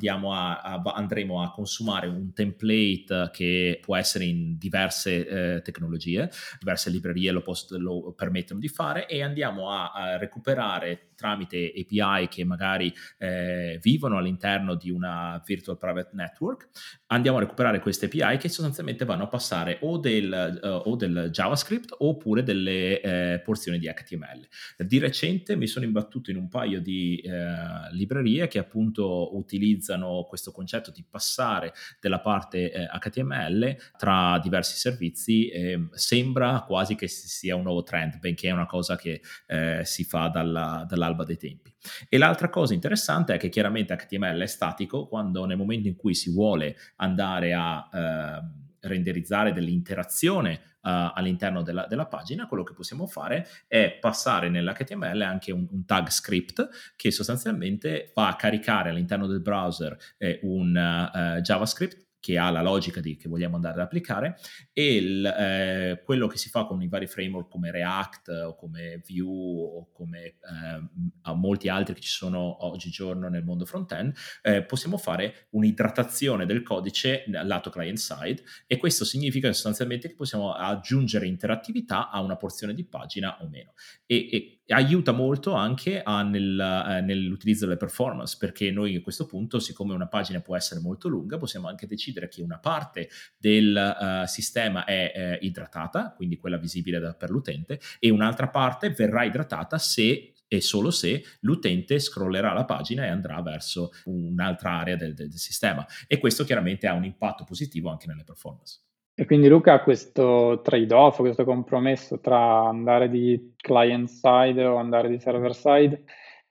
a, 0.59 0.81
andremo 0.95 1.41
a 1.41 1.51
consumare 1.51 2.07
un 2.07 2.33
template 2.33 3.29
che 3.31 3.79
può 3.81 3.95
essere 3.95 4.25
in 4.25 4.57
diverse 4.57 5.27
eh, 5.27 5.61
tecnologie, 5.61 6.29
diverse 6.59 6.89
librerie 6.89 7.31
lo, 7.31 7.41
post, 7.41 7.71
lo, 7.71 8.13
permettono 8.15 8.59
di 8.59 8.67
fare 8.67 9.07
e 9.07 9.21
andiamo 9.21 9.69
a, 9.69 9.91
a 9.91 10.17
recuperare 10.17 11.06
tramite 11.17 11.73
API 11.75 12.27
che 12.29 12.45
magari 12.45 12.93
eh, 13.17 13.79
vivono 13.81 14.17
all'interno 14.17 14.75
di 14.75 14.89
una 14.91 15.41
virtual 15.45 15.77
private 15.77 16.11
network, 16.13 16.69
andiamo 17.07 17.37
a 17.37 17.41
recuperare 17.41 17.79
queste 17.79 18.05
API 18.05 18.37
che 18.37 18.47
sostanzialmente 18.47 19.03
vanno 19.03 19.23
a 19.23 19.27
passare 19.27 19.79
o 19.81 19.97
del, 19.97 20.59
uh, 20.61 20.89
o 20.89 20.95
del 20.95 21.29
JavaScript 21.31 21.95
oppure 21.97 22.43
delle 22.43 23.01
eh, 23.01 23.39
porzioni 23.43 23.79
di 23.79 23.87
HTML. 23.87 24.47
Di 24.85 24.99
recente 24.99 25.55
mi 25.55 25.67
sono 25.67 25.85
imbattuto 25.85 26.29
in 26.29 26.37
un 26.37 26.47
paio 26.47 26.79
di 26.79 27.17
eh, 27.17 27.91
librerie 27.91 28.47
che 28.47 28.59
appunto 28.59 29.35
utilizzano 29.35 30.25
questo 30.27 30.51
concetto 30.51 30.91
di 30.91 31.03
passare 31.09 31.73
della 31.99 32.19
parte 32.19 32.71
eh, 32.71 32.85
HTML 32.85 33.75
tra 33.97 34.39
diversi 34.39 34.77
servizi. 34.77 35.51
sembra 35.91 36.63
quasi 36.67 36.95
che 36.95 37.07
sia 37.07 37.55
un 37.55 37.63
nuovo 37.63 37.81
trend, 37.81 38.19
benché 38.19 38.49
è 38.49 38.51
una 38.51 38.67
cosa 38.67 38.95
che 38.95 39.21
eh, 39.47 39.81
si 39.83 40.03
fa 40.03 40.27
dalla, 40.27 40.85
dalla 40.87 41.06
all'alba 41.07 41.23
dei 41.23 41.37
tempi. 41.37 41.73
E 42.07 42.17
l'altra 42.17 42.49
cosa 42.49 42.73
interessante 42.73 43.33
è 43.33 43.37
che 43.37 43.49
chiaramente 43.49 43.95
HTML 43.95 44.41
è 44.41 44.47
statico 44.47 45.07
quando 45.07 45.45
nel 45.45 45.57
momento 45.57 45.87
in 45.87 45.95
cui 45.95 46.13
si 46.13 46.31
vuole 46.31 46.75
andare 46.97 47.53
a 47.53 47.89
eh, 47.91 48.87
renderizzare 48.87 49.53
dell'interazione 49.53 50.61
Uh, 50.87 51.11
all'interno 51.15 51.63
della, 51.63 51.85
della, 51.85 52.05
pagina, 52.05 52.47
quello 52.47 52.63
che 52.63 52.71
possiamo 52.71 53.07
fare 53.07 53.45
è 53.67 53.97
passare 53.99 54.47
nell'HTML 54.47 55.21
anche 55.21 55.51
un, 55.51 55.67
un 55.69 55.83
tag 55.85 56.07
script 56.07 56.65
che 56.95 57.11
sostanzialmente 57.11 58.09
fa 58.13 58.37
caricare 58.37 58.91
all'interno 58.91 59.27
del 59.27 59.41
browser 59.41 59.97
eh, 60.17 60.39
un 60.43 60.69
uh, 60.69 61.41
JavaScript 61.41 62.06
che 62.27 62.37
ha 62.37 62.49
la 62.49 62.61
logica 62.61 62.99
di, 62.99 63.15
che 63.15 63.29
vogliamo 63.29 63.55
andare 63.55 63.75
ad 63.75 63.85
applicare 63.85 64.37
e 64.73 64.95
il, 64.95 65.25
eh, 65.25 66.01
quello 66.03 66.27
che 66.27 66.37
si 66.37 66.49
fa 66.49 66.65
con 66.65 66.81
i 66.81 66.89
vari 66.89 67.07
framework 67.07 67.49
come 67.49 67.71
React 67.71 68.27
o 68.27 68.55
come 68.55 69.01
Vue 69.07 69.23
o 69.23 69.89
come 69.93 70.19
eh, 70.25 71.33
molti 71.33 71.69
altri 71.69 71.93
che 71.93 72.01
ci 72.01 72.09
sono 72.09 72.65
oggigiorno 72.65 73.29
nel 73.29 73.45
mondo 73.45 73.63
front-end, 73.63 74.13
eh, 74.41 74.61
possiamo 74.63 74.97
fare 74.97 75.47
un'idratazione 75.51 76.45
del 76.45 76.63
codice 76.63 77.23
lato 77.27 77.69
client-side 77.69 78.43
e 78.67 78.75
questo 78.75 79.05
significa 79.05 79.47
sostanzialmente 79.53 80.09
che 80.09 80.15
possiamo 80.15 80.51
aggiungere 80.51 81.27
interattività 81.27 82.09
a 82.09 82.19
una 82.19 82.35
porzione 82.35 82.73
di 82.73 82.85
pagina 82.85 83.41
o 83.41 83.47
meno. 83.47 83.71
E, 84.05 84.27
e 84.29 84.56
aiuta 84.67 85.11
molto 85.11 85.53
anche 85.53 86.01
a, 86.01 86.23
nel, 86.23 86.59
eh, 86.59 87.01
nell'utilizzo 87.01 87.65
delle 87.65 87.77
performance 87.77 88.35
perché 88.39 88.71
noi 88.71 88.95
a 88.95 89.01
questo 89.01 89.25
punto 89.25 89.59
siccome 89.59 89.93
una 89.93 90.07
pagina 90.07 90.41
può 90.41 90.55
essere 90.55 90.79
molto 90.79 91.07
lunga 91.07 91.37
possiamo 91.37 91.67
anche 91.67 91.87
decidere 91.87 92.27
che 92.27 92.41
una 92.41 92.59
parte 92.59 93.09
del 93.37 94.23
uh, 94.23 94.27
sistema 94.27 94.83
è 94.83 95.11
eh, 95.15 95.45
idratata 95.45 96.13
quindi 96.15 96.37
quella 96.37 96.57
visibile 96.57 96.99
da, 96.99 97.13
per 97.13 97.29
l'utente 97.29 97.79
e 97.99 98.09
un'altra 98.09 98.49
parte 98.49 98.89
verrà 98.89 99.23
idratata 99.23 99.77
se 99.77 100.33
e 100.47 100.61
solo 100.61 100.91
se 100.91 101.23
l'utente 101.41 101.99
scrollerà 101.99 102.53
la 102.53 102.65
pagina 102.65 103.05
e 103.05 103.09
andrà 103.09 103.41
verso 103.41 103.91
un'altra 104.05 104.79
area 104.79 104.95
del, 104.95 105.13
del, 105.13 105.29
del 105.29 105.39
sistema 105.39 105.85
e 106.07 106.19
questo 106.19 106.45
chiaramente 106.45 106.87
ha 106.87 106.93
un 106.93 107.03
impatto 107.03 107.43
positivo 107.43 107.89
anche 107.89 108.07
nelle 108.07 108.23
performance. 108.23 108.86
E 109.19 109.25
quindi 109.25 109.47
Luca 109.47 109.81
questo 109.81 110.61
trade-off, 110.63 111.17
questo 111.17 111.43
compromesso 111.43 112.19
tra 112.19 112.67
andare 112.67 113.09
di 113.09 113.55
client 113.57 114.07
side 114.07 114.63
o 114.63 114.75
andare 114.75 115.09
di 115.09 115.19
server 115.19 115.55
side, 115.55 116.03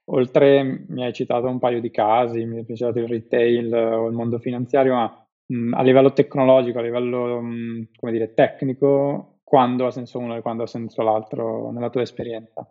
oltre 0.09 0.83
mi 0.89 1.05
hai 1.05 1.13
citato 1.13 1.47
un 1.47 1.59
paio 1.59 1.79
di 1.79 1.89
casi, 1.89 2.43
mi 2.43 2.59
è 2.59 2.65
piaciuto 2.65 2.99
il 2.99 3.07
retail 3.07 3.73
o 3.73 4.07
il 4.07 4.13
mondo 4.13 4.37
finanziario, 4.39 4.95
ma 4.95 5.27
mh, 5.45 5.75
a 5.75 5.81
livello 5.81 6.11
tecnologico, 6.11 6.79
a 6.79 6.81
livello 6.81 7.41
mh, 7.41 7.87
come 7.95 8.11
dire, 8.11 8.33
tecnico, 8.33 9.39
quando 9.45 9.85
ha 9.85 9.91
senso 9.91 10.19
uno 10.19 10.35
e 10.35 10.41
quando 10.41 10.63
ha 10.63 10.67
senso 10.67 11.01
l'altro 11.03 11.71
nella 11.71 11.89
tua 11.89 12.01
esperienza? 12.01 12.69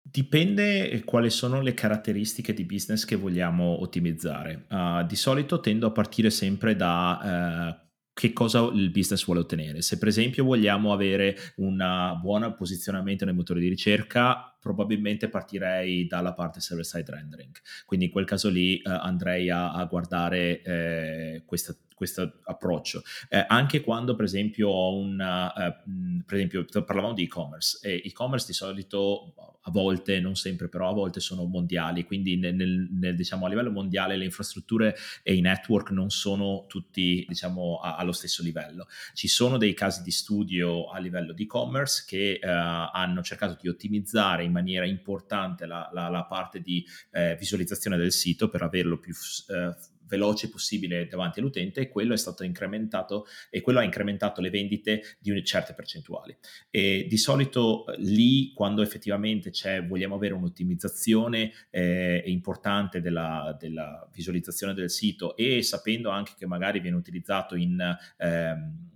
Dipende 0.00 1.02
quali 1.04 1.28
sono 1.28 1.60
le 1.60 1.74
caratteristiche 1.74 2.54
di 2.54 2.64
business 2.64 3.04
che 3.04 3.16
vogliamo 3.16 3.82
ottimizzare. 3.82 4.64
Uh, 4.70 5.04
di 5.06 5.16
solito 5.16 5.60
tendo 5.60 5.86
a 5.86 5.90
partire 5.90 6.30
sempre 6.30 6.76
da 6.76 7.74
uh, 7.76 7.83
che 8.14 8.32
cosa 8.32 8.70
il 8.72 8.90
business 8.90 9.24
vuole 9.24 9.40
ottenere. 9.40 9.82
Se 9.82 9.98
per 9.98 10.08
esempio 10.08 10.44
vogliamo 10.44 10.92
avere 10.92 11.36
un 11.56 11.76
buon 12.22 12.54
posizionamento 12.56 13.24
nei 13.24 13.34
motori 13.34 13.60
di 13.60 13.68
ricerca, 13.68 14.53
probabilmente 14.64 15.28
partirei 15.28 16.06
dalla 16.06 16.32
parte 16.32 16.60
server 16.60 16.86
side 16.86 17.10
rendering. 17.10 17.54
Quindi 17.84 18.06
in 18.06 18.10
quel 18.10 18.24
caso 18.24 18.48
lì 18.48 18.78
eh, 18.78 18.90
andrei 18.90 19.50
a, 19.50 19.74
a 19.74 19.84
guardare 19.84 20.62
eh, 20.62 21.42
questa 21.44 21.76
questo 21.94 22.40
approccio. 22.42 23.02
Eh, 23.28 23.44
anche 23.46 23.80
quando, 23.80 24.16
per 24.16 24.24
esempio, 24.24 24.68
ho 24.68 24.98
un, 24.98 25.12
uh, 25.12 26.24
per 26.24 26.36
esempio, 26.36 26.64
parlavamo 26.84 27.14
di 27.14 27.22
e-commerce, 27.22 27.78
e 27.82 28.02
e-commerce 28.04 28.46
di 28.48 28.52
solito 28.52 29.32
a 29.66 29.70
volte, 29.70 30.20
non 30.20 30.34
sempre, 30.34 30.68
però 30.68 30.90
a 30.90 30.92
volte 30.92 31.20
sono 31.20 31.44
mondiali, 31.44 32.04
quindi 32.04 32.36
nel, 32.36 32.54
nel, 32.54 32.88
nel, 32.90 33.16
diciamo, 33.16 33.46
a 33.46 33.48
livello 33.48 33.70
mondiale 33.70 34.16
le 34.16 34.24
infrastrutture 34.24 34.94
e 35.22 35.34
i 35.34 35.40
network 35.40 35.90
non 35.90 36.10
sono 36.10 36.66
tutti 36.68 37.24
diciamo, 37.26 37.78
a, 37.78 37.96
allo 37.96 38.12
stesso 38.12 38.42
livello. 38.42 38.86
Ci 39.14 39.28
sono 39.28 39.56
dei 39.56 39.72
casi 39.72 40.02
di 40.02 40.10
studio 40.10 40.90
a 40.90 40.98
livello 40.98 41.32
di 41.32 41.44
e-commerce 41.44 42.04
che 42.06 42.40
uh, 42.42 42.46
hanno 42.46 43.22
cercato 43.22 43.56
di 43.60 43.68
ottimizzare 43.68 44.44
in 44.44 44.52
maniera 44.54 44.86
importante 44.86 45.66
la, 45.66 45.90
la, 45.92 46.08
la 46.08 46.24
parte 46.24 46.60
di 46.60 46.84
eh, 47.10 47.36
visualizzazione 47.38 47.96
del 47.96 48.12
sito 48.12 48.48
per 48.48 48.62
averlo 48.62 48.98
più 48.98 49.12
uh, 49.12 49.92
veloce 50.06 50.48
possibile 50.48 51.06
davanti 51.06 51.40
all'utente 51.40 51.80
e 51.80 51.88
quello 51.88 52.14
è 52.14 52.16
stato 52.16 52.44
incrementato 52.44 53.26
e 53.50 53.60
quello 53.60 53.78
ha 53.80 53.84
incrementato 53.84 54.40
le 54.40 54.50
vendite 54.50 55.16
di 55.18 55.42
certe 55.44 55.74
percentuali. 55.74 56.36
E 56.70 57.06
di 57.08 57.16
solito 57.16 57.86
eh, 57.86 57.96
lì, 57.98 58.52
quando 58.54 58.82
effettivamente 58.82 59.50
vogliamo 59.86 60.14
avere 60.14 60.34
un'ottimizzazione 60.34 61.52
eh, 61.70 62.22
importante 62.26 63.00
della, 63.00 63.56
della, 63.58 64.08
visualizzazione 64.12 64.74
del 64.74 64.90
sito 64.90 65.36
e 65.36 65.62
sapendo 65.62 66.10
anche 66.10 66.34
che 66.38 66.46
magari 66.46 66.80
viene 66.80 66.96
utilizzato 66.96 67.56
in... 67.56 67.96
Ehm, 68.18 68.92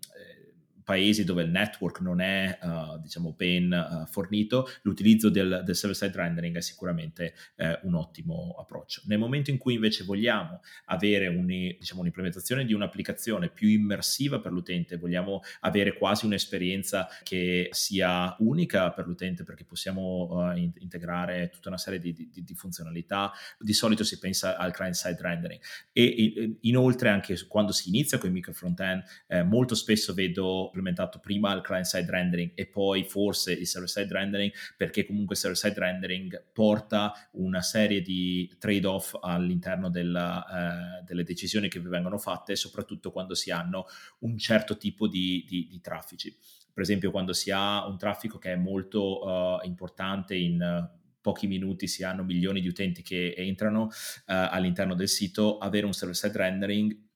paesi 0.89 1.23
dove 1.23 1.43
il 1.43 1.51
network 1.51 2.01
non 2.01 2.23
è 2.23 2.59
uh, 2.63 2.99
diciamo 2.99 3.35
ben 3.37 3.71
uh, 3.71 4.11
fornito, 4.11 4.67
l'utilizzo 4.85 5.29
del, 5.29 5.61
del 5.63 5.77
server-side 5.77 6.17
rendering 6.17 6.57
è 6.57 6.63
sicuramente 6.63 7.35
uh, 7.57 7.87
un 7.87 7.95
ottimo 7.95 8.57
approccio. 8.59 9.03
Nel 9.05 9.19
momento 9.19 9.51
in 9.51 9.59
cui 9.59 9.75
invece 9.75 10.05
vogliamo 10.05 10.63
avere 10.87 11.27
un, 11.27 11.45
diciamo, 11.45 12.01
un'implementazione 12.01 12.65
di 12.65 12.73
un'applicazione 12.73 13.51
più 13.51 13.69
immersiva 13.69 14.41
per 14.41 14.51
l'utente, 14.51 14.97
vogliamo 14.97 15.43
avere 15.61 15.93
quasi 15.93 16.25
un'esperienza 16.25 17.07
che 17.23 17.69
sia 17.73 18.35
unica 18.39 18.91
per 18.91 19.07
l'utente 19.07 19.45
perché 19.45 19.67
possiamo 19.67 20.51
in- 20.57 20.73
integrare 20.79 21.51
tutta 21.51 21.69
una 21.69 21.77
serie 21.77 21.99
di, 21.99 22.15
di, 22.15 22.31
di, 22.33 22.55
funzionalità, 22.55 23.31
di 23.59 23.75
solito 23.75 24.05
si 24.05 24.19
pensa 24.19 24.57
al 24.57 24.73
client-side 24.73 25.21
rendering 25.21 25.61
e, 25.93 26.03
e 26.03 26.57
inoltre 26.63 27.11
anche 27.11 27.37
quando 27.47 27.73
si 27.73 27.89
inizia 27.89 28.17
con 28.17 28.31
i 28.31 28.33
micro 28.33 28.55
front-end 28.55 29.03
eh, 29.27 29.43
molto 29.43 29.75
spesso 29.75 30.15
vedo 30.15 30.71
implementato 30.79 31.19
prima 31.19 31.53
il 31.53 31.61
client 31.61 31.87
side 31.87 32.11
rendering 32.11 32.53
e 32.55 32.67
poi 32.67 33.05
forse 33.05 33.53
il 33.53 33.67
server 33.67 33.89
side 33.89 34.13
rendering 34.13 34.53
perché 34.77 35.05
comunque 35.05 35.35
il 35.35 35.41
server 35.41 35.59
side 35.59 35.79
rendering 35.79 36.45
porta 36.53 37.13
una 37.33 37.61
serie 37.61 38.01
di 38.01 38.51
trade-off 38.59 39.17
all'interno 39.21 39.91
della, 39.91 41.01
eh, 41.01 41.05
delle 41.05 41.25
decisioni 41.25 41.69
che 41.69 41.81
vengono 41.81 42.19
fatte 42.19 42.57
soprattutto 42.57 43.11
quando 43.11 43.35
si 43.35 43.51
hanno 43.51 43.87
un 44.21 44.39
certo 44.39 44.77
tipo 44.77 45.07
di, 45.07 45.45
di, 45.47 45.67
di 45.69 45.81
traffici. 45.81 46.37
Per 46.73 46.83
esempio 46.83 47.11
quando 47.11 47.33
si 47.33 47.51
ha 47.51 47.87
un 47.87 47.99
traffico 47.99 48.39
che 48.39 48.53
è 48.53 48.57
molto 48.57 49.25
uh, 49.25 49.67
importante 49.67 50.37
in 50.37 50.89
pochi 51.21 51.49
minuti 51.49 51.89
si 51.89 52.05
hanno 52.05 52.23
milioni 52.23 52.61
di 52.61 52.69
utenti 52.69 53.03
che 53.03 53.35
entrano 53.37 53.83
uh, 53.83 53.89
all'interno 54.27 54.95
del 54.95 55.09
sito, 55.09 55.59
avere 55.59 55.87
un 55.87 55.93
server-side 55.93 56.39
rendering 56.39 57.08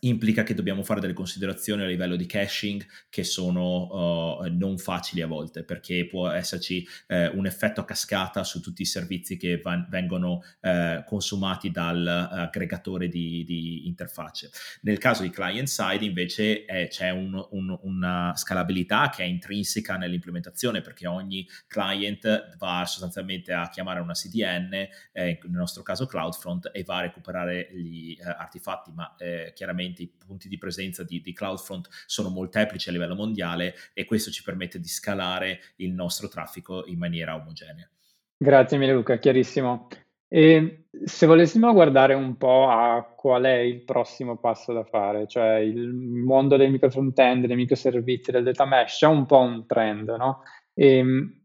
implica 0.00 0.42
che 0.42 0.54
dobbiamo 0.54 0.82
fare 0.82 1.00
delle 1.00 1.12
considerazioni 1.12 1.82
a 1.82 1.86
livello 1.86 2.16
di 2.16 2.26
caching 2.26 2.84
che 3.08 3.24
sono 3.24 4.38
uh, 4.40 4.46
non 4.50 4.78
facili 4.78 5.22
a 5.22 5.26
volte 5.26 5.64
perché 5.64 6.06
può 6.06 6.28
esserci 6.28 6.86
uh, 7.08 7.36
un 7.36 7.46
effetto 7.46 7.80
a 7.80 7.84
cascata 7.84 8.44
su 8.44 8.60
tutti 8.60 8.82
i 8.82 8.86
servizi 8.86 9.36
che 9.36 9.60
van- 9.60 9.86
vengono 9.88 10.42
uh, 10.60 11.04
consumati 11.04 11.70
dall'aggregatore 11.70 13.08
di, 13.08 13.44
di, 13.44 13.86
interfacce. 13.86 14.50
Nel 14.82 14.98
caso 14.98 15.22
di 15.22 15.30
client 15.30 15.68
side 15.68 16.04
invece 16.04 16.64
eh, 16.64 16.88
c'è 16.88 17.10
un, 17.10 17.46
un, 17.50 17.78
una 17.82 18.32
scalabilità 18.36 19.10
che 19.10 19.22
è 19.22 19.26
intrinseca 19.26 19.96
nell'implementazione 19.96 20.80
perché 20.80 21.06
ogni 21.06 21.46
client 21.66 22.56
va 22.56 22.84
sostanzialmente 22.86 23.52
a 23.52 23.68
chiamare 23.68 24.00
una 24.00 24.12
CDN, 24.12 24.72
eh, 24.72 24.88
nel 25.12 25.50
nostro 25.50 25.82
caso 25.82 26.06
CloudFront, 26.06 26.70
e 26.72 26.82
va 26.84 26.98
a 26.98 27.02
recuperare 27.02 27.68
gli 27.72 28.16
eh, 28.18 28.24
artefatti, 28.24 28.92
ma 28.92 29.14
eh, 29.16 29.52
chiaramente 29.54 29.87
chiaramente 29.88 30.02
i 30.02 30.12
punti 30.26 30.48
di 30.48 30.58
presenza 30.58 31.02
di, 31.02 31.20
di 31.20 31.32
CloudFront 31.32 31.88
sono 32.06 32.28
molteplici 32.28 32.88
a 32.88 32.92
livello 32.92 33.14
mondiale 33.14 33.74
e 33.94 34.04
questo 34.04 34.30
ci 34.30 34.42
permette 34.42 34.78
di 34.78 34.88
scalare 34.88 35.60
il 35.76 35.92
nostro 35.92 36.28
traffico 36.28 36.84
in 36.86 36.98
maniera 36.98 37.34
omogenea. 37.34 37.88
Grazie 38.36 38.78
mille 38.78 38.92
Luca, 38.92 39.18
chiarissimo. 39.18 39.88
E 40.30 40.84
se 41.04 41.26
volessimo 41.26 41.72
guardare 41.72 42.12
un 42.14 42.36
po' 42.36 42.68
a 42.68 43.02
qual 43.16 43.44
è 43.44 43.56
il 43.56 43.82
prossimo 43.82 44.36
passo 44.36 44.72
da 44.72 44.84
fare, 44.84 45.26
cioè 45.26 45.56
il 45.56 45.92
mondo 45.92 46.56
dei 46.56 46.70
micro 46.70 46.90
front-end, 46.90 47.46
dei 47.46 47.56
microservizi, 47.56 48.30
del 48.30 48.44
data 48.44 48.66
mesh, 48.66 48.98
c'è 48.98 49.06
un 49.06 49.24
po' 49.24 49.38
un 49.38 49.66
trend, 49.66 50.10
no? 50.10 50.42
E, 50.74 50.98
ehm, 50.98 51.36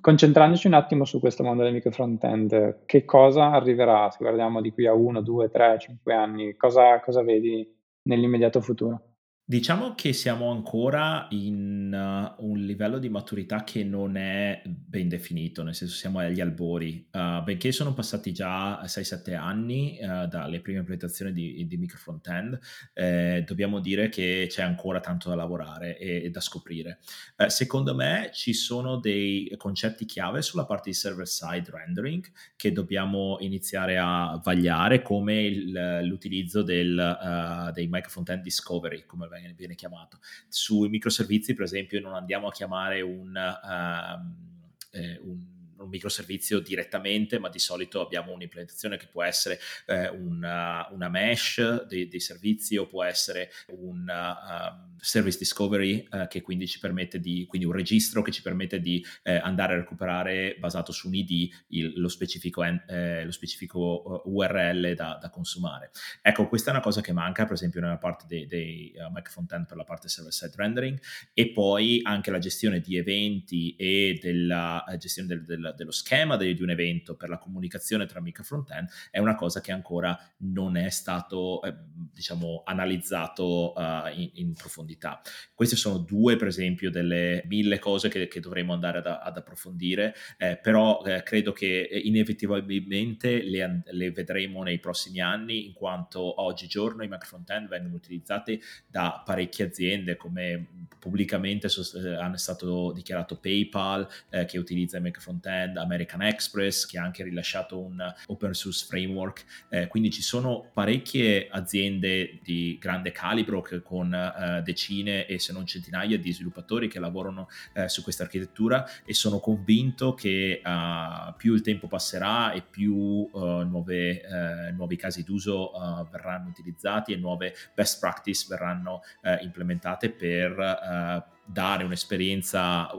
concentrandoci 0.00 0.66
un 0.66 0.74
attimo 0.74 1.04
su 1.04 1.20
questo 1.20 1.42
mondo 1.42 1.62
del 1.62 1.72
micro 1.72 1.90
front-end, 1.90 2.84
che 2.86 3.04
cosa 3.04 3.52
arriverà 3.52 4.10
se 4.10 4.18
guardiamo 4.20 4.60
di 4.60 4.72
qui 4.72 4.86
a 4.86 4.94
1, 4.94 5.20
2, 5.20 5.50
3, 5.50 5.78
5 5.78 6.14
anni? 6.14 6.56
Cosa, 6.56 7.00
cosa 7.00 7.22
vedi 7.22 7.66
nell'immediato 8.02 8.60
futuro? 8.60 9.15
Diciamo 9.48 9.94
che 9.94 10.12
siamo 10.12 10.50
ancora 10.50 11.28
in 11.30 11.92
uh, 11.94 12.44
un 12.44 12.58
livello 12.58 12.98
di 12.98 13.08
maturità 13.08 13.62
che 13.62 13.84
non 13.84 14.16
è 14.16 14.60
ben 14.64 15.08
definito, 15.08 15.62
nel 15.62 15.76
senso 15.76 15.94
siamo 15.94 16.18
agli 16.18 16.40
albori. 16.40 17.06
Uh, 17.12 17.44
benché 17.44 17.70
sono 17.70 17.94
passati 17.94 18.32
già 18.32 18.82
6-7 18.82 19.36
anni 19.36 19.98
uh, 20.00 20.26
dalle 20.26 20.60
prime 20.60 20.78
implementazioni 20.78 21.30
di, 21.30 21.64
di 21.64 21.76
micro 21.76 21.96
front-end, 21.96 22.58
eh, 22.92 23.44
dobbiamo 23.46 23.78
dire 23.78 24.08
che 24.08 24.46
c'è 24.48 24.62
ancora 24.62 24.98
tanto 24.98 25.28
da 25.28 25.36
lavorare 25.36 25.96
e, 25.96 26.24
e 26.24 26.30
da 26.30 26.40
scoprire. 26.40 26.98
Eh, 27.36 27.48
secondo 27.48 27.94
me 27.94 28.30
ci 28.32 28.52
sono 28.52 28.96
dei 28.96 29.54
concetti 29.56 30.06
chiave 30.06 30.42
sulla 30.42 30.64
parte 30.64 30.90
di 30.90 30.96
server-side 30.96 31.70
rendering 31.70 32.24
che 32.56 32.72
dobbiamo 32.72 33.36
iniziare 33.38 33.96
a 33.96 34.40
vagliare, 34.42 35.02
come 35.02 35.40
il, 35.40 36.00
l'utilizzo 36.02 36.62
del, 36.62 37.70
dei 37.72 37.86
micro 37.86 38.10
front-end 38.10 38.42
discovery, 38.42 39.04
come 39.06 39.34
viene, 39.38 39.54
viene 39.54 39.74
chiamato. 39.74 40.18
Sui 40.48 40.88
microservizi, 40.88 41.54
per 41.54 41.64
esempio, 41.64 42.00
non 42.00 42.14
andiamo 42.14 42.48
a 42.48 42.52
chiamare 42.52 43.00
un, 43.00 43.34
uh, 43.34 44.96
eh, 44.96 45.18
un 45.22 45.55
un 45.78 45.88
microservizio 45.88 46.60
direttamente, 46.60 47.38
ma 47.38 47.48
di 47.48 47.58
solito 47.58 48.00
abbiamo 48.00 48.32
un'implementazione 48.32 48.96
che 48.96 49.06
può 49.06 49.22
essere 49.22 49.58
eh, 49.86 50.08
una, 50.08 50.88
una, 50.90 51.08
mesh 51.08 51.86
dei, 51.86 52.08
dei, 52.08 52.20
servizi 52.20 52.76
o 52.76 52.86
può 52.86 53.02
essere 53.02 53.50
un 53.68 54.06
uh, 54.08 54.96
service 54.98 55.38
discovery 55.38 56.06
uh, 56.10 56.26
che 56.26 56.40
quindi 56.40 56.66
ci 56.66 56.78
permette 56.78 57.20
di, 57.20 57.46
quindi 57.46 57.66
un 57.66 57.72
registro 57.72 58.22
che 58.22 58.32
ci 58.32 58.42
permette 58.42 58.80
di 58.80 59.04
eh, 59.22 59.36
andare 59.36 59.74
a 59.74 59.76
recuperare 59.76 60.56
basato 60.58 60.92
su 60.92 61.08
un 61.08 61.14
ID 61.14 61.52
il, 61.68 62.00
lo 62.00 62.08
specifico, 62.08 62.62
eh, 62.64 63.24
lo 63.24 63.30
specifico 63.30 64.22
URL 64.26 64.94
da, 64.94 65.18
da, 65.20 65.30
consumare. 65.30 65.90
Ecco, 66.22 66.48
questa 66.48 66.70
è 66.70 66.72
una 66.72 66.82
cosa 66.82 67.00
che 67.00 67.12
manca 67.12 67.44
per 67.44 67.54
esempio 67.54 67.80
nella 67.80 67.98
parte 67.98 68.24
dei, 68.26 68.46
dei 68.46 68.92
uh, 68.96 69.10
Mac 69.10 69.30
Frontend 69.30 69.66
per 69.66 69.76
la 69.76 69.84
parte 69.84 70.08
server-side 70.08 70.54
rendering 70.56 70.98
e 71.32 71.50
poi 71.50 72.00
anche 72.02 72.30
la 72.30 72.38
gestione 72.38 72.80
di 72.80 72.96
eventi 72.96 73.74
e 73.76 74.18
della 74.20 74.84
gestione 74.98 75.28
del, 75.28 75.44
del 75.44 75.65
dello 75.72 75.90
schema 75.90 76.36
di 76.36 76.56
un 76.60 76.70
evento 76.70 77.16
per 77.16 77.28
la 77.28 77.38
comunicazione 77.38 78.06
tra 78.06 78.20
micro 78.20 78.44
front-end 78.44 78.88
è 79.10 79.18
una 79.18 79.34
cosa 79.34 79.60
che 79.60 79.72
ancora 79.72 80.18
non 80.38 80.76
è 80.76 80.90
stato 80.90 81.62
eh, 81.62 81.74
diciamo 82.12 82.62
analizzato 82.64 83.72
uh, 83.74 84.08
in, 84.14 84.30
in, 84.34 84.54
profondità. 84.54 85.20
Queste 85.54 85.76
sono 85.76 85.98
due 85.98 86.36
per 86.36 86.48
esempio 86.48 86.90
delle 86.90 87.42
mille 87.46 87.78
cose 87.78 88.08
che, 88.08 88.28
che 88.28 88.40
dovremo 88.40 88.72
andare 88.72 88.98
ad, 88.98 89.06
ad 89.06 89.36
approfondire, 89.36 90.14
eh, 90.38 90.58
però 90.60 91.02
eh, 91.04 91.22
credo 91.22 91.52
che 91.52 91.88
inevitabilmente 92.04 93.42
le, 93.42 93.82
le, 93.84 94.10
vedremo 94.10 94.62
nei 94.62 94.78
prossimi 94.78 95.20
anni 95.20 95.66
in 95.66 95.72
quanto 95.72 96.42
oggigiorno 96.42 97.02
i 97.02 97.08
micro 97.08 97.26
front-end 97.26 97.68
vengono 97.68 97.94
utilizzati 97.94 98.60
da 98.86 99.22
parecchie 99.24 99.66
aziende 99.66 100.16
come 100.16 100.86
pubblicamente 100.98 101.68
eh, 101.68 102.14
hanno 102.14 102.36
stato 102.36 102.92
dichiarato 102.92 103.38
PayPal 103.38 104.08
eh, 104.30 104.44
che 104.44 104.58
utilizza 104.58 104.98
i 104.98 105.00
micro 105.00 105.20
front-end 105.20 105.55
End, 105.62 105.76
American 105.76 106.22
Express 106.22 106.86
che 106.86 106.98
ha 106.98 107.02
anche 107.02 107.22
rilasciato 107.22 107.78
un 107.78 108.02
open 108.26 108.54
source 108.54 108.86
framework, 108.86 109.44
eh, 109.68 109.86
quindi 109.86 110.10
ci 110.10 110.22
sono 110.22 110.70
parecchie 110.72 111.48
aziende 111.50 112.38
di 112.42 112.76
grande 112.80 113.12
calibro 113.12 113.62
che, 113.62 113.82
con 113.82 114.12
eh, 114.12 114.62
decine 114.62 115.26
e 115.26 115.38
se 115.38 115.52
non 115.52 115.66
centinaia 115.66 116.18
di 116.18 116.32
sviluppatori 116.32 116.88
che 116.88 116.98
lavorano 116.98 117.48
eh, 117.72 117.88
su 117.88 118.02
questa 118.02 118.24
architettura 118.24 118.86
e 119.04 119.14
sono 119.14 119.38
convinto 119.38 120.14
che 120.14 120.60
uh, 120.64 121.34
più 121.36 121.54
il 121.54 121.62
tempo 121.62 121.86
passerà 121.86 122.52
e 122.52 122.62
più 122.62 122.94
uh, 122.94 123.62
nuove, 123.62 124.22
uh, 124.24 124.74
nuovi 124.74 124.96
casi 124.96 125.22
d'uso 125.22 125.72
verranno 126.10 126.48
utilizzati 126.48 127.12
e 127.12 127.16
nuove 127.16 127.54
best 127.74 127.98
practice 128.00 128.46
verranno 128.48 129.02
implementate 129.40 130.10
per 130.10 131.34
dare 131.46 131.84
un'esperienza 131.84 132.90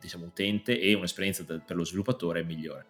diciamo, 0.00 0.24
utente 0.24 0.80
e 0.80 0.94
un'esperienza 0.94 1.44
per 1.44 1.76
lo 1.76 1.84
sviluppatore 1.84 2.42
migliore. 2.42 2.86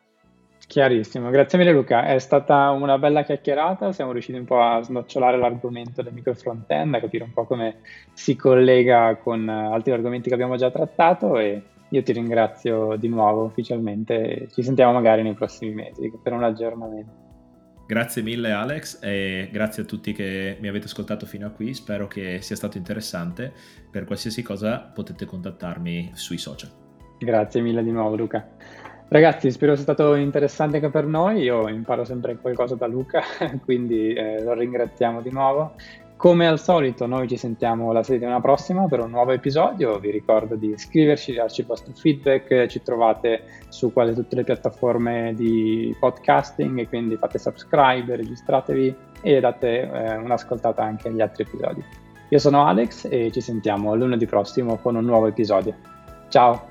Chiarissimo, 0.67 1.31
grazie 1.31 1.59
mille 1.59 1.73
Luca, 1.73 2.07
è 2.07 2.19
stata 2.21 2.71
una 2.71 2.97
bella 2.97 3.25
chiacchierata, 3.25 3.91
siamo 3.91 4.13
riusciti 4.13 4.39
un 4.39 4.45
po' 4.45 4.63
a 4.63 4.81
snocciolare 4.81 5.37
l'argomento 5.37 6.01
del 6.01 6.13
micro 6.13 6.33
front-end, 6.33 6.95
a 6.95 7.01
capire 7.01 7.25
un 7.25 7.33
po' 7.33 7.45
come 7.45 7.79
si 8.13 8.37
collega 8.37 9.17
con 9.17 9.49
altri 9.49 9.91
argomenti 9.91 10.29
che 10.29 10.35
abbiamo 10.35 10.55
già 10.55 10.71
trattato 10.71 11.39
e 11.39 11.61
io 11.89 12.03
ti 12.05 12.13
ringrazio 12.13 12.95
di 12.95 13.09
nuovo 13.09 13.43
ufficialmente, 13.47 14.47
ci 14.53 14.63
sentiamo 14.63 14.93
magari 14.93 15.23
nei 15.23 15.35
prossimi 15.35 15.75
mesi 15.75 16.13
per 16.23 16.35
un 16.35 16.45
aggiornamento. 16.45 17.30
Grazie 17.91 18.23
mille 18.23 18.53
Alex 18.53 19.01
e 19.03 19.49
grazie 19.51 19.83
a 19.83 19.85
tutti 19.85 20.13
che 20.13 20.57
mi 20.61 20.69
avete 20.69 20.85
ascoltato 20.85 21.27
fino 21.27 21.49
a 21.49 21.51
qui, 21.51 21.75
spero 21.75 22.07
che 22.07 22.41
sia 22.41 22.55
stato 22.55 22.79
interessante. 22.79 23.53
Per 23.91 24.05
qualsiasi 24.05 24.43
cosa 24.43 24.79
potete 24.79 25.25
contattarmi 25.25 26.13
sui 26.15 26.39
social. 26.39 26.71
Grazie 27.19 27.61
mille 27.61 27.83
di 27.83 27.91
nuovo 27.91 28.15
Luca. 28.15 28.47
Ragazzi, 29.09 29.51
spero 29.51 29.75
sia 29.75 29.83
stato 29.83 30.15
interessante 30.15 30.77
anche 30.77 30.89
per 30.89 31.05
noi, 31.05 31.43
io 31.43 31.67
imparo 31.67 32.05
sempre 32.05 32.37
qualcosa 32.37 32.77
da 32.77 32.87
Luca, 32.87 33.23
quindi 33.65 34.13
eh, 34.13 34.41
lo 34.41 34.53
ringraziamo 34.53 35.21
di 35.21 35.33
nuovo 35.33 35.75
come 36.21 36.47
al 36.47 36.61
solito, 36.61 37.07
noi 37.07 37.27
ci 37.27 37.39
sentiamo 37.39 37.93
la 37.93 38.03
settimana 38.03 38.43
prossima 38.43 38.87
per 38.87 39.01
un 39.01 39.09
nuovo 39.09 39.31
episodio. 39.31 39.99
Vi 39.99 40.11
ricordo 40.11 40.55
di 40.55 40.69
iscriverci, 40.69 41.33
darci 41.33 41.63
il 41.63 41.67
vostro 41.67 41.95
feedback. 41.95 42.67
Ci 42.67 42.83
trovate 42.83 43.45
su 43.71 43.91
quasi 43.91 44.13
tutte 44.13 44.37
le 44.37 44.45
piattaforme 44.45 45.33
di 45.35 45.97
podcasting 45.99 46.87
quindi 46.89 47.17
fate 47.17 47.39
subscribe, 47.39 48.17
registratevi 48.17 48.95
e 49.23 49.41
date 49.41 49.91
eh, 49.91 50.17
un'ascoltata 50.17 50.83
anche 50.83 51.09
agli 51.09 51.23
altri 51.23 51.45
episodi. 51.45 51.83
Io 52.29 52.39
sono 52.39 52.67
Alex 52.67 53.09
e 53.11 53.31
ci 53.33 53.41
sentiamo 53.41 53.95
lunedì 53.95 54.27
prossimo 54.27 54.77
con 54.77 54.97
un 54.97 55.05
nuovo 55.07 55.27
episodio. 55.27 55.75
Ciao! 56.29 56.70